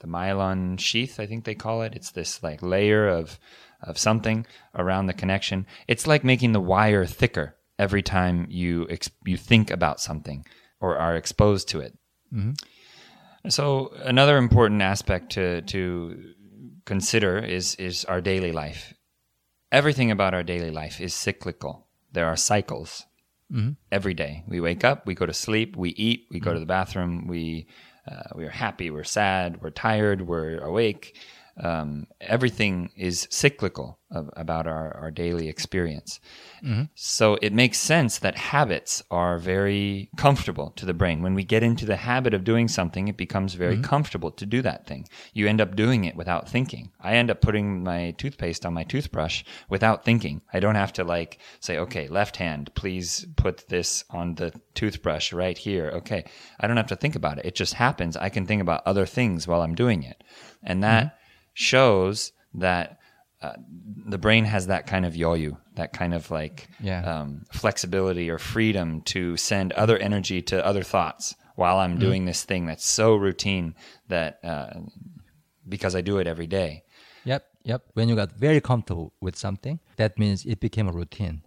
the 0.00 0.08
myelin 0.08 0.78
sheath, 0.78 1.18
I 1.18 1.26
think 1.26 1.44
they 1.44 1.54
call 1.54 1.82
it. 1.82 1.94
It's 1.94 2.10
this 2.10 2.42
like 2.42 2.62
layer 2.62 3.08
of 3.08 3.38
of 3.80 3.98
something 3.98 4.46
around 4.74 5.06
the 5.06 5.12
connection. 5.14 5.66
It's 5.88 6.06
like 6.06 6.22
making 6.22 6.52
the 6.52 6.60
wire 6.60 7.06
thicker 7.06 7.56
every 7.78 8.02
time 8.02 8.46
you 8.50 8.86
ex- 8.90 9.10
you 9.24 9.38
think 9.38 9.70
about 9.70 10.00
something 10.00 10.44
or 10.82 10.98
are 10.98 11.16
exposed 11.16 11.68
to 11.68 11.80
it. 11.80 11.96
Mm-hmm. 12.34 13.48
So 13.48 13.92
another 14.02 14.36
important 14.36 14.82
aspect 14.82 15.32
to 15.32 15.62
to 15.62 16.34
consider 16.84 17.38
is 17.38 17.74
is 17.76 18.04
our 18.04 18.20
daily 18.20 18.52
life. 18.52 18.92
Everything 19.70 20.10
about 20.10 20.34
our 20.34 20.42
daily 20.42 20.70
life 20.70 21.00
is 21.00 21.14
cyclical. 21.14 21.86
There 22.12 22.26
are 22.26 22.36
cycles 22.36 23.06
mm-hmm. 23.50 23.70
every 23.90 24.14
day. 24.14 24.44
We 24.46 24.60
wake 24.60 24.84
up, 24.84 25.06
we 25.06 25.14
go 25.14 25.26
to 25.26 25.32
sleep, 25.32 25.76
we 25.76 25.90
eat, 25.90 26.26
we 26.30 26.40
go 26.40 26.50
mm-hmm. 26.50 26.56
to 26.56 26.60
the 26.60 26.66
bathroom, 26.66 27.26
we 27.26 27.66
uh, 28.10 28.34
we 28.34 28.44
are 28.44 28.50
happy, 28.50 28.90
we're 28.90 29.04
sad, 29.04 29.62
we're 29.62 29.70
tired, 29.70 30.26
we're 30.26 30.58
awake. 30.58 31.16
Um, 31.60 32.06
everything 32.20 32.90
is 32.96 33.28
cyclical 33.30 33.98
of, 34.10 34.30
about 34.36 34.66
our, 34.66 34.96
our 34.96 35.10
daily 35.10 35.48
experience. 35.48 36.20
Mm-hmm. 36.64 36.84
So 36.94 37.38
it 37.42 37.52
makes 37.52 37.78
sense 37.78 38.18
that 38.18 38.36
habits 38.36 39.02
are 39.10 39.38
very 39.38 40.08
comfortable 40.16 40.70
to 40.76 40.86
the 40.86 40.94
brain. 40.94 41.22
When 41.22 41.34
we 41.34 41.44
get 41.44 41.62
into 41.62 41.84
the 41.84 41.96
habit 41.96 42.32
of 42.34 42.44
doing 42.44 42.68
something, 42.68 43.08
it 43.08 43.16
becomes 43.16 43.54
very 43.54 43.74
mm-hmm. 43.74 43.84
comfortable 43.84 44.30
to 44.32 44.46
do 44.46 44.62
that 44.62 44.86
thing. 44.86 45.08
You 45.34 45.46
end 45.46 45.60
up 45.60 45.76
doing 45.76 46.04
it 46.04 46.16
without 46.16 46.48
thinking. 46.48 46.90
I 47.00 47.14
end 47.14 47.30
up 47.30 47.40
putting 47.40 47.82
my 47.82 48.12
toothpaste 48.12 48.64
on 48.64 48.74
my 48.74 48.84
toothbrush 48.84 49.44
without 49.68 50.04
thinking. 50.04 50.42
I 50.52 50.60
don't 50.60 50.74
have 50.76 50.92
to 50.94 51.04
like 51.04 51.38
say, 51.60 51.78
okay, 51.78 52.08
left 52.08 52.36
hand, 52.36 52.74
please 52.74 53.26
put 53.36 53.68
this 53.68 54.04
on 54.10 54.36
the 54.36 54.52
toothbrush 54.74 55.32
right 55.32 55.58
here. 55.58 55.90
Okay. 55.96 56.24
I 56.60 56.66
don't 56.66 56.76
have 56.76 56.86
to 56.88 56.96
think 56.96 57.16
about 57.16 57.38
it. 57.38 57.46
It 57.46 57.54
just 57.54 57.74
happens. 57.74 58.16
I 58.16 58.28
can 58.30 58.46
think 58.46 58.62
about 58.62 58.82
other 58.86 59.06
things 59.06 59.46
while 59.46 59.62
I'm 59.62 59.74
doing 59.74 60.02
it. 60.02 60.24
And 60.62 60.82
that 60.82 61.04
mm-hmm. 61.04 61.21
Shows 61.54 62.32
that 62.54 62.98
uh, 63.40 63.54
the 64.06 64.18
brain 64.18 64.44
has 64.44 64.66
that 64.68 64.86
kind 64.86 65.04
of 65.04 65.14
yoyu, 65.14 65.56
that 65.74 65.92
kind 65.92 66.14
of 66.14 66.30
like 66.30 66.68
Yeah. 66.80 67.02
um, 67.04 67.44
flexibility 67.52 68.30
or 68.30 68.38
freedom 68.38 69.00
to 69.02 69.36
send 69.36 69.72
other 69.72 69.96
energy 69.98 70.42
to 70.42 70.64
other 70.64 70.82
thoughts 70.84 71.34
while 71.56 71.78
I'm 71.78 71.98
doing 71.98 72.24
this 72.24 72.44
thing 72.44 72.66
that's 72.66 72.86
so 72.86 73.14
routine 73.16 73.74
that 74.08 74.38
uh, 74.44 74.80
because 75.68 75.94
I 75.94 76.00
do 76.00 76.18
it 76.18 76.26
every 76.26 76.46
day. 76.46 76.84
Yep, 77.24 77.44
yep. 77.64 77.82
When 77.94 78.08
you 78.08 78.14
got 78.16 78.32
very 78.32 78.60
comfortable 78.60 79.12
with 79.20 79.36
something, 79.36 79.80
that 79.96 80.18
means 80.18 80.44
it 80.46 80.60
became 80.60 80.88
a 80.88 80.92
routine. 80.92 81.42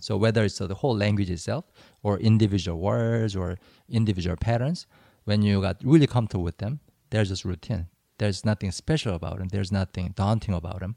So 0.00 0.16
whether 0.16 0.42
it's 0.42 0.58
the 0.58 0.74
whole 0.74 0.96
language 0.96 1.30
itself 1.30 1.64
or 2.02 2.18
individual 2.18 2.80
words 2.80 3.36
or 3.36 3.58
individual 3.88 4.36
patterns, 4.36 4.86
when 5.24 5.40
you 5.42 5.60
got 5.60 5.76
really 5.84 6.08
comfortable 6.08 6.42
with 6.42 6.58
them, 6.58 6.80
they're 7.10 7.24
just 7.24 7.44
routine. 7.44 7.86
There's 8.18 8.44
nothing 8.44 8.70
special 8.72 9.14
about 9.14 9.38
them. 9.38 9.48
There's 9.48 9.72
nothing 9.72 10.12
daunting 10.16 10.54
about 10.54 10.80
them. 10.80 10.96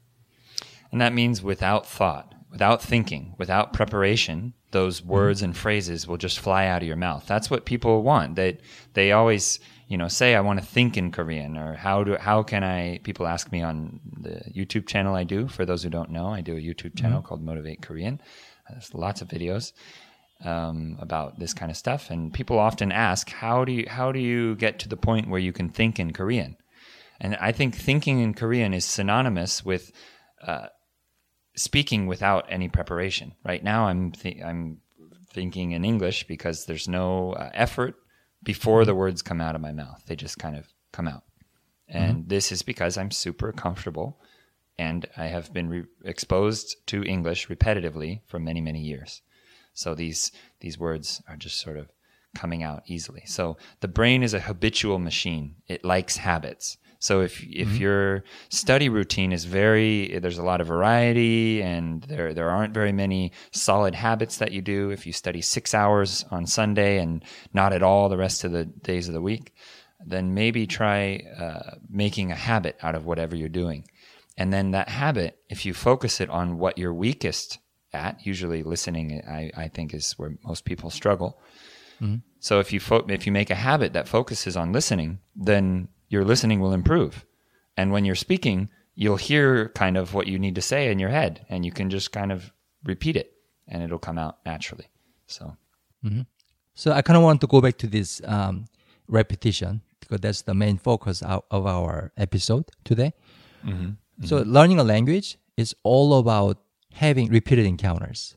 And 0.90 1.00
that 1.00 1.14
means 1.14 1.42
without 1.42 1.86
thought, 1.86 2.34
without 2.50 2.82
thinking, 2.82 3.34
without 3.38 3.72
preparation, 3.72 4.52
those 4.72 5.02
words 5.02 5.42
and 5.42 5.56
phrases 5.56 6.06
will 6.06 6.16
just 6.16 6.38
fly 6.38 6.66
out 6.66 6.82
of 6.82 6.88
your 6.88 6.96
mouth. 6.96 7.26
That's 7.26 7.50
what 7.50 7.64
people 7.64 8.02
want. 8.02 8.36
They 8.36 8.58
they 8.94 9.12
always, 9.12 9.60
you 9.88 9.96
know, 9.96 10.08
say 10.08 10.34
I 10.34 10.40
want 10.40 10.60
to 10.60 10.66
think 10.66 10.96
in 10.96 11.10
Korean 11.12 11.56
or 11.56 11.74
how 11.74 12.04
do 12.04 12.16
how 12.16 12.42
can 12.42 12.62
I 12.64 12.98
people 12.98 13.26
ask 13.26 13.50
me 13.52 13.62
on 13.62 14.00
the 14.20 14.42
YouTube 14.54 14.86
channel 14.86 15.14
I 15.14 15.24
do. 15.24 15.48
For 15.48 15.64
those 15.64 15.82
who 15.82 15.90
don't 15.90 16.10
know, 16.10 16.28
I 16.28 16.40
do 16.40 16.56
a 16.56 16.60
YouTube 16.60 16.96
channel 16.96 17.22
called 17.22 17.42
Motivate 17.42 17.82
Korean. 17.82 18.20
There's 18.68 18.94
lots 18.94 19.22
of 19.22 19.28
videos 19.28 19.72
um, 20.44 20.96
about 21.00 21.38
this 21.38 21.54
kind 21.54 21.70
of 21.70 21.76
stuff, 21.76 22.10
and 22.10 22.32
people 22.32 22.58
often 22.58 22.92
ask, 22.92 23.30
"How 23.30 23.64
do 23.64 23.72
you 23.72 23.86
how 23.88 24.12
do 24.12 24.18
you 24.18 24.56
get 24.56 24.78
to 24.80 24.88
the 24.88 24.96
point 24.96 25.28
where 25.28 25.40
you 25.40 25.52
can 25.52 25.68
think 25.68 25.98
in 25.98 26.12
Korean?" 26.12 26.56
And 27.22 27.36
I 27.36 27.52
think 27.52 27.76
thinking 27.76 28.18
in 28.18 28.34
Korean 28.34 28.74
is 28.74 28.84
synonymous 28.84 29.64
with 29.64 29.92
uh, 30.44 30.66
speaking 31.54 32.08
without 32.08 32.46
any 32.48 32.68
preparation. 32.68 33.34
Right 33.44 33.62
now, 33.62 33.86
I'm 33.86 34.10
th- 34.10 34.42
I'm 34.42 34.78
thinking 35.30 35.70
in 35.70 35.84
English 35.84 36.26
because 36.26 36.66
there's 36.66 36.88
no 36.88 37.32
uh, 37.34 37.50
effort 37.54 37.94
before 38.42 38.84
the 38.84 38.94
words 38.94 39.22
come 39.22 39.40
out 39.40 39.54
of 39.54 39.60
my 39.60 39.70
mouth. 39.70 40.02
They 40.06 40.16
just 40.16 40.40
kind 40.40 40.56
of 40.56 40.66
come 40.90 41.06
out, 41.06 41.22
and 41.88 42.28
this 42.28 42.50
is 42.50 42.62
because 42.62 42.98
I'm 42.98 43.12
super 43.12 43.52
comfortable, 43.52 44.20
and 44.76 45.06
I 45.16 45.26
have 45.26 45.52
been 45.52 45.68
re- 45.68 45.84
exposed 46.04 46.76
to 46.88 47.04
English 47.04 47.46
repetitively 47.46 48.22
for 48.26 48.40
many 48.40 48.60
many 48.60 48.80
years. 48.80 49.22
So 49.74 49.94
these 49.94 50.32
these 50.58 50.76
words 50.76 51.22
are 51.28 51.36
just 51.36 51.60
sort 51.60 51.76
of 51.76 51.86
coming 52.34 52.64
out 52.64 52.82
easily. 52.86 53.22
So 53.26 53.58
the 53.78 53.86
brain 53.88 54.24
is 54.24 54.34
a 54.34 54.40
habitual 54.40 54.98
machine. 54.98 55.54
It 55.68 55.84
likes 55.84 56.16
habits. 56.16 56.78
So 57.02 57.20
if 57.20 57.42
if 57.42 57.78
your 57.78 58.22
study 58.48 58.88
routine 58.88 59.32
is 59.32 59.44
very 59.44 60.20
there's 60.20 60.38
a 60.38 60.44
lot 60.44 60.60
of 60.60 60.68
variety 60.68 61.60
and 61.60 62.00
there 62.04 62.32
there 62.32 62.48
aren't 62.48 62.72
very 62.72 62.92
many 62.92 63.32
solid 63.50 63.96
habits 63.96 64.36
that 64.36 64.52
you 64.52 64.62
do 64.62 64.90
if 64.90 65.04
you 65.04 65.12
study 65.12 65.42
6 65.42 65.74
hours 65.74 66.24
on 66.30 66.46
Sunday 66.46 66.98
and 66.98 67.24
not 67.52 67.72
at 67.72 67.82
all 67.82 68.08
the 68.08 68.16
rest 68.16 68.44
of 68.44 68.52
the 68.52 68.66
days 68.66 69.08
of 69.08 69.14
the 69.14 69.20
week 69.20 69.52
then 70.06 70.32
maybe 70.32 70.64
try 70.64 71.24
uh, 71.36 71.74
making 71.90 72.30
a 72.30 72.36
habit 72.36 72.76
out 72.82 72.94
of 72.94 73.04
whatever 73.04 73.34
you're 73.34 73.48
doing. 73.48 73.84
And 74.36 74.52
then 74.52 74.70
that 74.70 74.88
habit 74.88 75.38
if 75.48 75.66
you 75.66 75.74
focus 75.74 76.20
it 76.20 76.30
on 76.30 76.56
what 76.56 76.78
you're 76.78 76.94
weakest 76.94 77.58
at 77.92 78.24
usually 78.24 78.62
listening 78.62 79.22
I, 79.28 79.50
I 79.56 79.66
think 79.66 79.92
is 79.92 80.12
where 80.18 80.36
most 80.44 80.64
people 80.64 80.88
struggle. 80.90 81.40
So 82.38 82.60
if 82.60 82.72
you 82.72 82.78
fo- 82.78 83.06
if 83.08 83.26
you 83.26 83.32
make 83.32 83.50
a 83.50 83.56
habit 83.56 83.92
that 83.92 84.06
focuses 84.08 84.56
on 84.56 84.72
listening, 84.72 85.18
then 85.34 85.88
your 86.12 86.24
listening 86.24 86.60
will 86.60 86.72
improve. 86.72 87.24
And 87.76 87.90
when 87.90 88.04
you're 88.04 88.14
speaking, 88.14 88.68
you'll 88.94 89.16
hear 89.16 89.70
kind 89.70 89.96
of 89.96 90.12
what 90.12 90.26
you 90.26 90.38
need 90.38 90.54
to 90.54 90.62
say 90.62 90.90
in 90.92 90.98
your 90.98 91.08
head 91.08 91.46
and 91.48 91.64
you 91.64 91.72
can 91.72 91.88
just 91.88 92.12
kind 92.12 92.30
of 92.30 92.52
repeat 92.84 93.16
it 93.16 93.32
and 93.66 93.82
it'll 93.82 93.98
come 93.98 94.18
out 94.18 94.38
naturally. 94.44 94.88
So 95.26 95.56
mm-hmm. 96.04 96.22
So 96.74 96.92
I 96.92 97.02
kind 97.02 97.16
of 97.16 97.22
want 97.22 97.40
to 97.40 97.46
go 97.46 97.60
back 97.60 97.76
to 97.78 97.86
this 97.86 98.20
um, 98.24 98.66
repetition 99.08 99.82
because 100.00 100.20
that's 100.20 100.42
the 100.42 100.54
main 100.54 100.78
focus 100.78 101.22
of 101.22 101.42
of 101.50 101.66
our 101.66 102.12
episode 102.16 102.64
today. 102.84 103.12
Mm-hmm. 103.64 103.92
So 104.26 104.40
mm-hmm. 104.40 104.52
learning 104.52 104.78
a 104.80 104.84
language 104.84 105.38
is 105.56 105.74
all 105.82 106.18
about 106.18 106.58
having 106.92 107.28
repeated 107.30 107.66
encounters. 107.66 108.36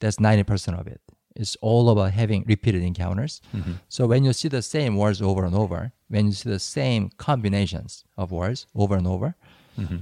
That's 0.00 0.20
ninety 0.20 0.44
percent 0.44 0.78
of 0.78 0.86
it. 0.86 1.00
It's 1.34 1.56
all 1.60 1.90
about 1.90 2.12
having 2.12 2.44
repeated 2.46 2.82
encounters. 2.82 3.40
So 3.88 4.06
when 4.06 4.24
you 4.24 4.32
see 4.32 4.48
the 4.48 4.62
same 4.62 4.96
words 4.96 5.22
over 5.22 5.44
and 5.44 5.54
over, 5.54 5.92
when 6.08 6.26
you 6.26 6.32
see 6.32 6.50
the 6.50 6.58
same 6.58 7.10
combinations 7.16 8.04
of 8.16 8.30
words 8.32 8.66
over 8.74 8.96
and 8.96 9.06
over, 9.06 9.34
mm-hmm. 9.78 9.98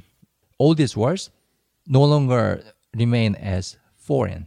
all 0.58 0.75
these 0.75 0.96
words 0.96 1.30
no 1.86 2.04
longer 2.04 2.62
remain 2.94 3.34
as 3.34 3.76
foreign. 3.96 4.46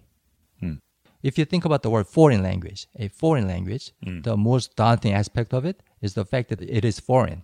Hmm. 0.59 0.75
If 1.21 1.37
you 1.37 1.45
think 1.45 1.65
about 1.65 1.83
the 1.83 1.89
word 1.89 2.07
foreign 2.07 2.41
language, 2.43 2.87
a 2.97 3.07
foreign 3.09 3.47
language, 3.47 3.91
hmm. 4.03 4.21
the 4.21 4.35
most 4.37 4.75
daunting 4.75 5.13
aspect 5.13 5.53
of 5.53 5.65
it 5.65 5.83
is 6.01 6.13
the 6.13 6.25
fact 6.25 6.49
that 6.49 6.61
it 6.61 6.83
is 6.85 6.99
foreign. 6.99 7.43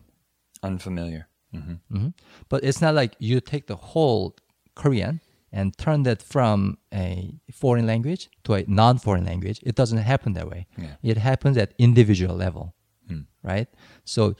unfamiliar. 0.63 1.27
Mhm. 1.53 2.13
But 2.49 2.63
it's 2.63 2.81
not 2.81 2.95
like 2.95 3.15
you 3.19 3.39
take 3.39 3.67
the 3.67 3.75
whole 3.75 4.35
Korean 4.75 5.21
and 5.51 5.77
turn 5.77 6.03
that 6.03 6.21
from 6.21 6.77
a 6.93 7.39
foreign 7.51 7.85
language 7.85 8.29
to 8.43 8.55
a 8.55 8.65
non-foreign 8.67 9.25
language. 9.25 9.59
It 9.63 9.75
doesn't 9.75 9.99
happen 9.99 10.33
that 10.33 10.49
way. 10.49 10.67
Yeah. 10.77 10.95
It 11.01 11.17
happens 11.17 11.57
at 11.57 11.73
individual 11.77 12.35
level, 12.35 12.73
Hmm. 13.07 13.21
right? 13.43 13.67
So 14.03 14.35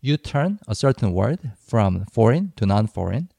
you 0.00 0.16
turn 0.16 0.58
a 0.66 0.74
certain 0.74 1.12
word 1.12 1.52
from 1.58 2.04
foreign 2.06 2.52
to 2.56 2.66
non-foreign, 2.66 3.30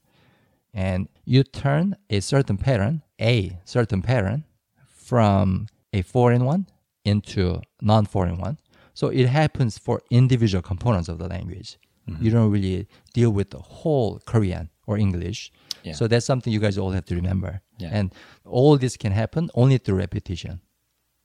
and 0.72 1.08
you 1.24 1.42
turn 1.42 1.96
a 2.08 2.20
certain 2.20 2.56
pattern, 2.56 3.02
a 3.20 3.58
certain 3.64 4.02
pattern, 4.02 4.44
from 4.86 5.66
a 5.92 6.02
foreign 6.02 6.44
one 6.44 6.66
into 7.04 7.60
non-foreign 7.80 8.38
one. 8.38 8.58
So 8.94 9.08
it 9.08 9.26
happens 9.26 9.78
for 9.78 10.00
individual 10.10 10.62
components 10.62 11.08
of 11.08 11.18
the 11.18 11.28
language. 11.28 11.78
Mm-hmm. 12.08 12.24
You 12.24 12.30
don't 12.30 12.50
really 12.50 12.88
deal 13.12 13.30
with 13.30 13.50
the 13.50 13.58
whole 13.58 14.20
Korean 14.26 14.70
or 14.86 14.98
English. 14.98 15.52
Yeah. 15.82 15.94
So 15.94 16.08
that's 16.08 16.26
something 16.26 16.52
you 16.52 16.60
guys 16.60 16.78
all 16.78 16.90
have 16.90 17.04
to 17.06 17.14
remember. 17.14 17.60
Yeah. 17.78 17.90
And 17.92 18.14
all 18.44 18.76
this 18.76 18.96
can 18.96 19.12
happen 19.12 19.50
only 19.54 19.78
through 19.78 19.96
repetition. 19.96 20.60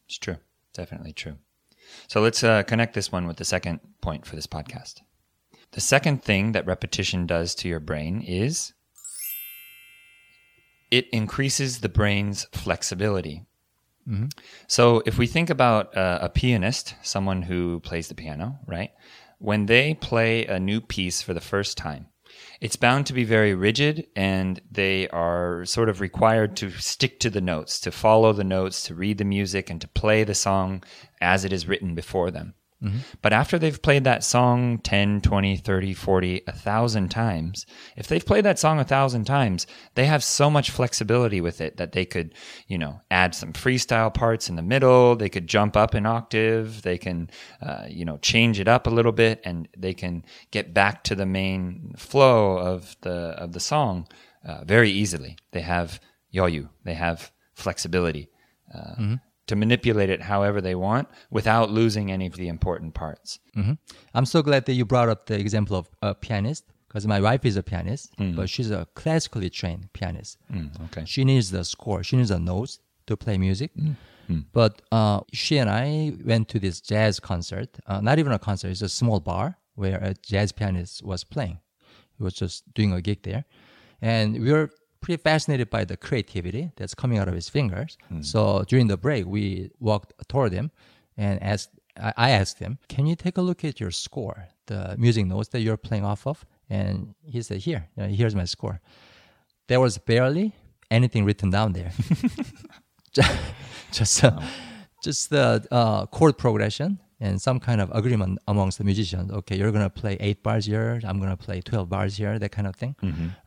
It's 0.07 0.17
true. 0.17 0.37
Definitely 0.73 1.13
true. 1.13 1.37
So 2.07 2.21
let's 2.21 2.43
uh, 2.43 2.63
connect 2.63 2.93
this 2.93 3.11
one 3.11 3.27
with 3.27 3.37
the 3.37 3.45
second 3.45 3.79
point 4.01 4.25
for 4.25 4.35
this 4.35 4.47
podcast. 4.47 5.01
The 5.71 5.81
second 5.81 6.23
thing 6.23 6.53
that 6.53 6.65
repetition 6.65 7.25
does 7.25 7.53
to 7.55 7.67
your 7.67 7.79
brain 7.79 8.21
is 8.21 8.73
it 10.89 11.07
increases 11.09 11.79
the 11.79 11.89
brain's 11.89 12.45
flexibility. 12.53 13.43
So 14.67 15.03
if 15.05 15.17
we 15.17 15.27
think 15.27 15.49
about 15.49 15.95
uh, 15.97 16.19
a 16.21 16.29
pianist, 16.29 16.95
someone 17.01 17.41
who 17.41 17.81
plays 17.81 18.07
the 18.07 18.15
piano, 18.15 18.59
right? 18.65 18.91
When 19.39 19.65
they 19.65 19.95
play 19.95 20.45
a 20.45 20.59
new 20.59 20.79
piece 20.79 21.21
for 21.21 21.33
the 21.33 21.41
first 21.41 21.77
time, 21.77 22.07
it's 22.59 22.75
bound 22.75 23.05
to 23.05 23.13
be 23.13 23.23
very 23.23 23.53
rigid 23.53 24.07
and 24.15 24.61
they 24.71 25.07
are 25.09 25.65
sort 25.65 25.89
of 25.89 26.01
required 26.01 26.55
to 26.57 26.71
stick 26.71 27.19
to 27.19 27.29
the 27.29 27.41
notes, 27.41 27.79
to 27.81 27.91
follow 27.91 28.33
the 28.33 28.43
notes, 28.43 28.83
to 28.83 28.95
read 28.95 29.17
the 29.17 29.25
music, 29.25 29.69
and 29.69 29.81
to 29.81 29.87
play 29.87 30.23
the 30.23 30.35
song 30.35 30.83
as 31.21 31.45
it 31.45 31.53
is 31.53 31.67
written 31.67 31.95
before 31.95 32.31
them. 32.31 32.55
But 33.21 33.33
after 33.33 33.57
they've 33.57 33.81
played 33.81 34.03
that 34.03 34.23
song 34.23 34.77
10, 34.79 35.21
20, 35.21 35.57
30, 35.57 35.93
40, 35.93 36.41
a 36.45 36.51
thousand 36.51 37.09
times, 37.09 37.65
if 37.95 38.07
they've 38.07 38.25
played 38.25 38.45
that 38.45 38.59
song 38.59 38.79
a 38.79 38.83
thousand 38.83 39.25
times, 39.25 39.65
they 39.95 40.05
have 40.05 40.23
so 40.23 40.49
much 40.49 40.69
flexibility 40.69 41.41
with 41.41 41.59
it 41.59 41.77
that 41.77 41.93
they 41.93 42.05
could, 42.05 42.35
you 42.67 42.77
know, 42.77 43.01
add 43.09 43.33
some 43.33 43.51
freestyle 43.53 44.13
parts 44.13 44.47
in 44.47 44.55
the 44.55 44.61
middle. 44.61 45.15
They 45.15 45.29
could 45.29 45.47
jump 45.47 45.75
up 45.75 45.95
an 45.95 46.05
octave. 46.05 46.83
They 46.83 46.99
can, 46.99 47.29
uh, 47.61 47.85
you 47.89 48.05
know, 48.05 48.17
change 48.17 48.59
it 48.59 48.67
up 48.67 48.85
a 48.85 48.91
little 48.91 49.11
bit 49.11 49.41
and 49.43 49.67
they 49.75 49.93
can 49.93 50.23
get 50.51 50.73
back 50.73 51.03
to 51.05 51.15
the 51.15 51.25
main 51.25 51.93
flow 51.97 52.57
of 52.57 52.95
the, 53.01 53.11
of 53.11 53.53
the 53.53 53.59
song 53.59 54.07
uh, 54.45 54.63
very 54.65 54.91
easily. 54.91 55.35
They 55.51 55.61
have 55.61 55.99
yoyu. 56.33 56.69
They 56.83 56.93
have 56.93 57.31
flexibility. 57.55 58.29
Uh, 58.73 59.15
To 59.47 59.55
manipulate 59.55 60.09
it 60.09 60.21
however 60.21 60.59
they 60.61 60.75
want 60.75 61.07
without 61.31 61.71
losing 61.71 62.11
any 62.11 62.25
of 62.27 62.35
the 62.35 62.47
important 62.49 62.93
parts. 62.93 63.39
Mm-hmm. 63.55 63.73
I'm 64.13 64.25
so 64.25 64.41
glad 64.41 64.65
that 64.65 64.73
you 64.73 64.85
brought 64.85 65.09
up 65.09 65.25
the 65.27 65.39
example 65.39 65.75
of 65.77 65.89
a 66.01 66.13
pianist 66.13 66.65
because 66.87 67.05
my 67.07 67.19
wife 67.21 67.45
is 67.45 67.55
a 67.57 67.63
pianist, 67.63 68.13
but 68.35 68.49
she's 68.49 68.71
a 68.71 68.87
classically 68.93 69.49
trained 69.49 69.91
pianist. 69.93 70.37
okay. 70.85 71.03
She 71.05 71.23
needs 71.23 71.51
the 71.51 71.63
score, 71.63 72.03
she 72.03 72.17
needs 72.17 72.29
the 72.29 72.39
notes 72.39 72.79
to 73.07 73.15
play 73.17 73.37
music. 73.37 73.71
But 74.51 74.81
uh, 74.91 75.21
she 75.31 75.57
and 75.57 75.69
I 75.69 76.13
went 76.25 76.49
to 76.49 76.59
this 76.59 76.81
jazz 76.81 77.19
concert, 77.19 77.69
uh, 77.87 78.01
not 78.01 78.19
even 78.19 78.33
a 78.33 78.39
concert, 78.39 78.69
it's 78.71 78.81
a 78.81 78.89
small 78.89 79.19
bar 79.21 79.57
where 79.75 79.97
a 80.03 80.13
jazz 80.15 80.51
pianist 80.51 81.03
was 81.03 81.23
playing. 81.23 81.59
He 82.17 82.23
was 82.23 82.33
just 82.33 82.63
doing 82.73 82.91
a 82.91 83.01
gig 83.01 83.23
there. 83.23 83.45
And 84.01 84.41
we 84.43 84.51
were 84.51 84.69
pretty 85.07 85.21
fascinated 85.23 85.69
by 85.69 85.85
the 85.85 85.95
creativity 85.95 86.69
that's 86.75 86.93
coming 86.93 87.17
out 87.17 87.29
of 87.29 87.33
his 87.33 87.47
fingers. 87.47 87.97
So 88.21 88.65
during 88.67 88.87
the 88.87 88.97
break, 88.97 89.25
we 89.25 89.71
walked 89.79 90.11
toward 90.27 90.51
him 90.51 90.69
and 91.15 91.41
asked, 91.41 91.69
I 91.95 92.31
asked 92.31 92.59
him, 92.59 92.77
Can 92.89 93.05
you 93.07 93.15
take 93.15 93.37
a 93.37 93.41
look 93.41 93.63
at 93.63 93.79
your 93.79 93.91
score, 93.91 94.49
the 94.65 94.95
music 94.97 95.25
notes 95.25 95.47
that 95.53 95.61
you're 95.61 95.77
playing 95.77 96.03
off 96.11 96.27
of? 96.27 96.45
And 96.69 97.15
he 97.23 97.41
said, 97.41 97.59
Here, 97.59 97.87
here's 97.95 98.35
my 98.35 98.43
score. 98.45 98.81
There 99.69 99.79
was 99.79 99.97
barely 99.97 100.51
anything 100.91 101.23
written 101.23 101.49
down 101.51 101.71
there. 101.71 101.91
Just 103.93 104.23
uh, 104.25 104.41
just 105.01 105.29
the 105.29 105.65
uh, 105.71 106.05
chord 106.07 106.37
progression 106.37 106.99
and 107.21 107.41
some 107.41 107.59
kind 107.67 107.79
of 107.79 107.89
agreement 107.95 108.37
amongst 108.47 108.77
the 108.77 108.83
musicians. 108.83 109.31
Okay, 109.31 109.55
you're 109.57 109.71
gonna 109.71 109.89
play 109.89 110.17
eight 110.19 110.43
bars 110.43 110.65
here. 110.65 110.99
I'm 111.05 111.19
gonna 111.21 111.37
play 111.37 111.61
twelve 111.61 111.87
bars 111.89 112.17
here. 112.17 112.37
That 112.37 112.51
kind 112.51 112.67
of 112.67 112.75
thing. 112.75 112.93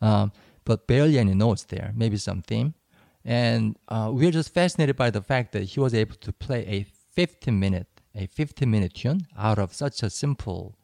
Um, 0.01 0.33
but 0.65 0.87
barely 0.87 1.19
any 1.19 1.35
notes 1.35 1.65
there. 1.65 1.93
Maybe 1.97 2.17
some 2.17 2.43
theme. 2.43 2.75
And 3.25 3.77
uh, 3.89 4.11
we 4.13 4.27
are 4.27 4.31
just 4.31 4.53
fascinated 4.55 4.97
by 4.97 5.11
the 5.11 5.21
fact 5.23 5.53
that 5.53 5.65
he 5.65 5.81
was 5.81 5.93
able 5.95 6.17
to 6.17 6.33
play 6.33 6.65
a 6.67 6.85
15 7.13 7.59
minute 7.59 7.87
a 8.15 8.27
15 8.27 8.69
minute 8.69 8.93
tune 8.95 9.21
out 9.39 9.59
of 9.59 9.73
such 9.73 10.03
a 10.03 10.11
simple 10.11 10.75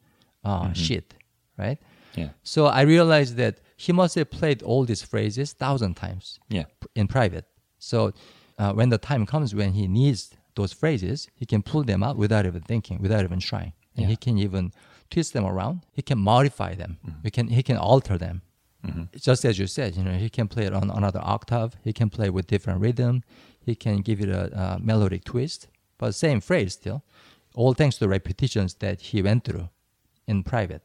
uh, 0.44 0.72
sheet, 0.74 1.14
right? 1.58 1.78
Yeah. 2.14 2.28
So 2.44 2.66
I 2.66 2.82
realized 2.82 3.36
that 3.36 3.58
he 3.76 3.92
must 3.92 4.14
have 4.14 4.30
played 4.30 4.62
all 4.62 4.84
these 4.84 5.02
phrases 5.02 5.52
thousand 5.52 5.94
times 5.96 6.38
Yeah. 6.48 6.64
in 6.94 7.08
private. 7.08 7.46
So 7.78 8.12
uh, 8.58 8.72
when 8.74 8.90
the 8.90 8.98
time 8.98 9.26
comes 9.26 9.54
when 9.56 9.72
he 9.72 9.88
needs 9.88 10.30
those 10.54 10.72
phrases, 10.72 11.28
he 11.34 11.46
can 11.46 11.62
pull 11.62 11.82
them 11.82 12.02
out 12.04 12.16
without 12.16 12.46
even 12.46 12.62
thinking, 12.62 13.02
without 13.02 13.24
even 13.24 13.40
trying, 13.40 13.72
and 13.96 14.02
Yeah. 14.04 14.08
he 14.10 14.16
can 14.16 14.38
even 14.38 14.72
twist 15.10 15.32
them 15.32 15.44
around. 15.44 15.84
He 15.92 16.02
can 16.02 16.18
modify 16.18 16.74
them. 16.76 16.98
He 17.24 17.30
can 17.30 17.48
he 17.48 17.62
can 17.62 17.76
alter 17.76 18.16
them. 18.18 18.42
Just 19.16 19.44
as 19.44 19.58
you 19.58 19.66
said, 19.66 19.96
you 19.96 20.02
know, 20.02 20.12
he 20.12 20.28
can 20.28 20.48
play 20.48 20.64
it 20.64 20.72
on 20.72 20.90
another 20.90 21.20
octave. 21.22 21.76
He 21.82 21.92
can 21.92 22.10
play 22.10 22.30
with 22.30 22.46
different 22.46 22.80
rhythm. 22.80 23.22
He 23.60 23.74
can 23.74 23.98
give 23.98 24.20
it 24.20 24.28
a, 24.28 24.42
uh 24.56 24.78
melodic 24.80 25.24
twist, 25.24 25.68
but 25.98 26.14
same 26.14 26.40
phrase 26.40 26.74
still. 26.74 27.02
All 27.54 27.74
thanks 27.74 27.96
to 27.98 28.08
repetitions 28.08 28.74
that 28.74 29.00
he 29.00 29.22
went 29.22 29.44
through 29.44 29.68
in 30.26 30.42
private. 30.42 30.82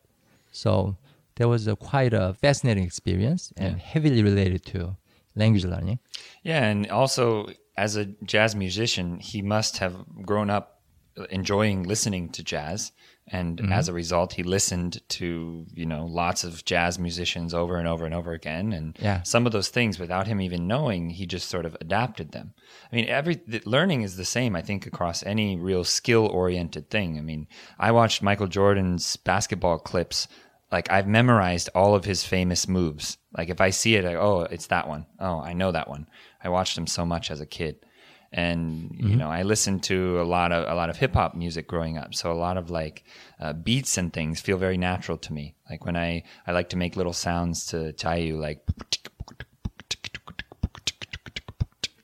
So 0.52 0.98
that 1.36 1.48
was 1.48 1.68
a 1.68 1.76
quite 1.76 2.14
a 2.14 2.34
fascinating 2.34 2.84
experience 2.84 3.54
and 3.58 3.80
heavily 3.80 4.24
related 4.24 4.66
to 4.68 4.98
language 5.36 5.66
learning. 5.66 6.00
Yeah, 6.44 6.64
and 6.64 6.90
also 6.90 7.48
as 7.78 7.96
a 7.96 8.06
jazz 8.06 8.56
musician, 8.56 9.20
he 9.20 9.42
must 9.42 9.78
have 9.78 9.96
grown 10.24 10.50
up 10.50 10.82
enjoying 11.30 11.84
listening 11.84 12.30
to 12.30 12.44
jazz, 12.44 12.92
and 13.28 13.58
Mm-hmm. 13.60 13.72
as 13.74 13.88
a 13.88 13.94
result, 13.94 14.34
he 14.34 14.44
listened 14.44 15.02
to 15.10 15.66
you 15.74 15.86
know 15.86 16.06
lots 16.06 16.44
of 16.44 16.66
jazz 16.66 16.98
musicians 17.00 17.54
over 17.54 17.76
and 17.78 17.88
over 17.88 18.06
and 18.06 18.14
over 18.14 18.34
again, 18.34 18.74
and 18.74 18.98
Yeah. 19.02 19.22
some 19.24 19.46
of 19.46 19.52
those 19.52 19.70
things 19.70 20.00
without 20.00 20.28
him 20.28 20.42
even 20.42 20.68
knowing, 20.68 21.10
he 21.12 21.26
just 21.26 21.48
sort 21.50 21.66
of 21.66 21.76
adapted 21.82 22.32
them. 22.32 22.54
I 22.92 22.96
mean, 22.96 23.06
every 23.08 23.42
the, 23.48 23.62
learning 23.66 24.02
is 24.02 24.16
the 24.18 24.26
same, 24.26 24.56
I 24.56 24.62
think, 24.62 24.86
across 24.86 25.24
any 25.24 25.56
real 25.58 25.84
skill-oriented 25.84 26.90
thing. 26.90 27.18
I 27.18 27.22
mean, 27.22 27.48
I 27.80 27.92
watched 27.92 28.22
Michael 28.22 28.48
Jordan's 28.48 29.16
basketball 29.18 29.80
clips. 29.80 30.28
Like 30.72 30.90
I've 30.90 31.08
memorized 31.08 31.70
all 31.76 31.96
of 31.96 32.06
his 32.06 32.24
famous 32.24 32.68
moves. 32.68 33.18
Like 33.38 33.50
if 33.50 33.60
I 33.60 33.72
see 33.72 33.96
it, 33.96 34.06
I, 34.06 34.16
oh, 34.16 34.42
it's 34.50 34.68
that 34.68 34.88
one. 34.88 35.06
Oh, 35.20 35.40
I 35.42 35.52
know 35.54 35.72
that 35.74 35.90
one. 35.90 36.08
I 36.44 36.50
watched 36.50 36.78
him 36.78 36.88
so 36.88 37.06
much 37.06 37.30
as 37.30 37.42
a 37.42 37.46
kid, 37.46 37.86
and 38.34 38.96
you 38.98 39.17
know, 39.17 39.30
I 39.30 39.44
listened 39.44 39.84
to 39.84 40.22
a 40.22 40.24
lot 40.24 40.52
of 40.52 40.70
a 40.70 40.76
lot 40.76 40.89
of 40.89 40.98
hip 40.98 41.13
hop 41.13 41.36
music 41.36 41.67
growing 41.67 41.98
up. 41.98 42.15
So 42.15 42.32
a 42.32 42.34
lot 42.34 42.58
of 42.58 42.70
like 42.70 43.04
uh, 43.39 43.54
beats 43.54 43.98
and 43.98 44.13
things 44.13 44.39
feel 44.39 44.58
very 44.58 44.78
natural 44.78 45.17
to 45.17 45.34
me. 45.34 45.56
Like 45.70 45.86
when 45.86 45.98
I 45.98 46.24
I 46.48 46.54
like 46.54 46.70
to 46.70 46.78
make 46.78 46.96
little 46.96 47.13
sounds 47.13 47.65
to 47.67 47.94
Chayu, 47.94 48.39
like 48.39 48.65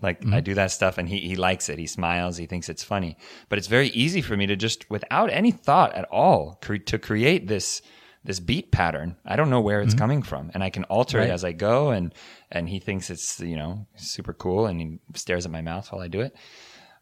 like 0.01 0.25
I 0.31 0.41
do 0.41 0.53
that 0.53 0.71
stuff 0.71 0.97
and 0.97 1.09
he, 1.09 1.19
he 1.19 1.35
likes 1.35 1.69
it. 1.69 1.79
He 1.79 1.87
smiles. 1.87 2.37
He 2.37 2.45
thinks 2.45 2.69
it's 2.69 2.83
funny. 2.83 3.17
But 3.49 3.57
it's 3.57 3.67
very 3.67 3.87
easy 3.89 4.21
for 4.21 4.37
me 4.37 4.45
to 4.47 4.55
just, 4.55 4.89
without 4.89 5.31
any 5.31 5.51
thought 5.51 5.93
at 5.95 6.05
all, 6.11 6.59
cre- 6.61 6.75
to 6.75 6.99
create 6.99 7.47
this 7.47 7.81
this 8.27 8.41
beat 8.41 8.71
pattern. 8.73 9.15
I 9.25 9.37
don't 9.37 9.49
know 9.49 9.61
where 9.61 9.81
it's 9.81 9.93
coming 9.93 10.21
from, 10.21 10.51
and 10.53 10.61
I 10.61 10.69
can 10.69 10.83
alter 10.83 11.17
Right. 11.17 11.29
it 11.29 11.31
as 11.31 11.45
I 11.45 11.53
go. 11.53 11.91
And 11.91 12.13
and 12.51 12.67
he 12.67 12.79
thinks 12.79 13.09
it's 13.09 13.39
you 13.39 13.55
know 13.55 13.87
super 13.95 14.33
cool, 14.33 14.67
and 14.67 14.79
he 14.81 14.99
stares 15.15 15.45
at 15.45 15.51
my 15.51 15.61
mouth 15.61 15.91
while 15.91 16.01
I 16.01 16.09
do 16.09 16.19
it. 16.19 16.35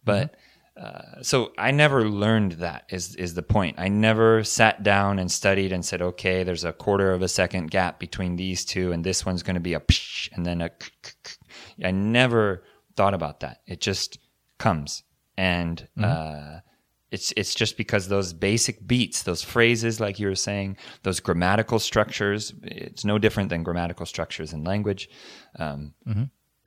But 0.04 0.36
uh, 0.80 1.24
so 1.24 1.52
I 1.58 1.72
never 1.72 2.08
learned 2.08 2.54
that. 2.54 2.84
Is 2.90 3.16
is 3.16 3.34
the 3.34 3.42
point? 3.42 3.80
I 3.80 3.88
never 3.88 4.44
sat 4.44 4.84
down 4.84 5.18
and 5.20 5.32
studied 5.32 5.72
and 5.74 5.84
said, 5.84 6.02
okay, 6.02 6.44
there's 6.44 6.64
a 6.64 6.74
quarter 6.74 7.12
of 7.12 7.22
a 7.24 7.28
second 7.28 7.72
gap 7.72 8.00
between 8.00 8.36
these 8.36 8.64
two, 8.64 8.92
and 8.92 9.04
this 9.04 9.26
one's 9.26 9.42
going 9.42 9.56
to 9.56 9.60
be 9.60 9.74
a 9.74 9.80
psh, 9.80 10.30
and 10.34 10.46
then 10.46 10.62
a. 10.62 10.70
I 11.84 11.92
never 11.92 12.64
thought 12.96 13.14
about 13.16 13.40
that. 13.40 13.62
It 13.66 13.82
just 13.82 14.20
comes, 14.60 15.04
and 15.38 15.88
uh, 16.02 16.60
it's 17.12 17.34
it's 17.38 17.56
just 17.56 17.78
because 17.78 18.08
those 18.08 18.34
basic 18.34 18.86
beats, 18.86 19.24
those 19.24 19.44
phrases, 19.44 20.00
like 20.00 20.20
you 20.20 20.28
were 20.28 20.36
saying, 20.36 20.78
those 21.04 21.20
grammatical 21.20 21.80
structures. 21.80 22.54
It's 22.64 23.06
no 23.06 23.18
different 23.18 23.50
than 23.50 23.64
grammatical 23.64 24.06
structures 24.06 24.54
in 24.54 24.64
language, 24.64 25.10
um, 25.60 25.94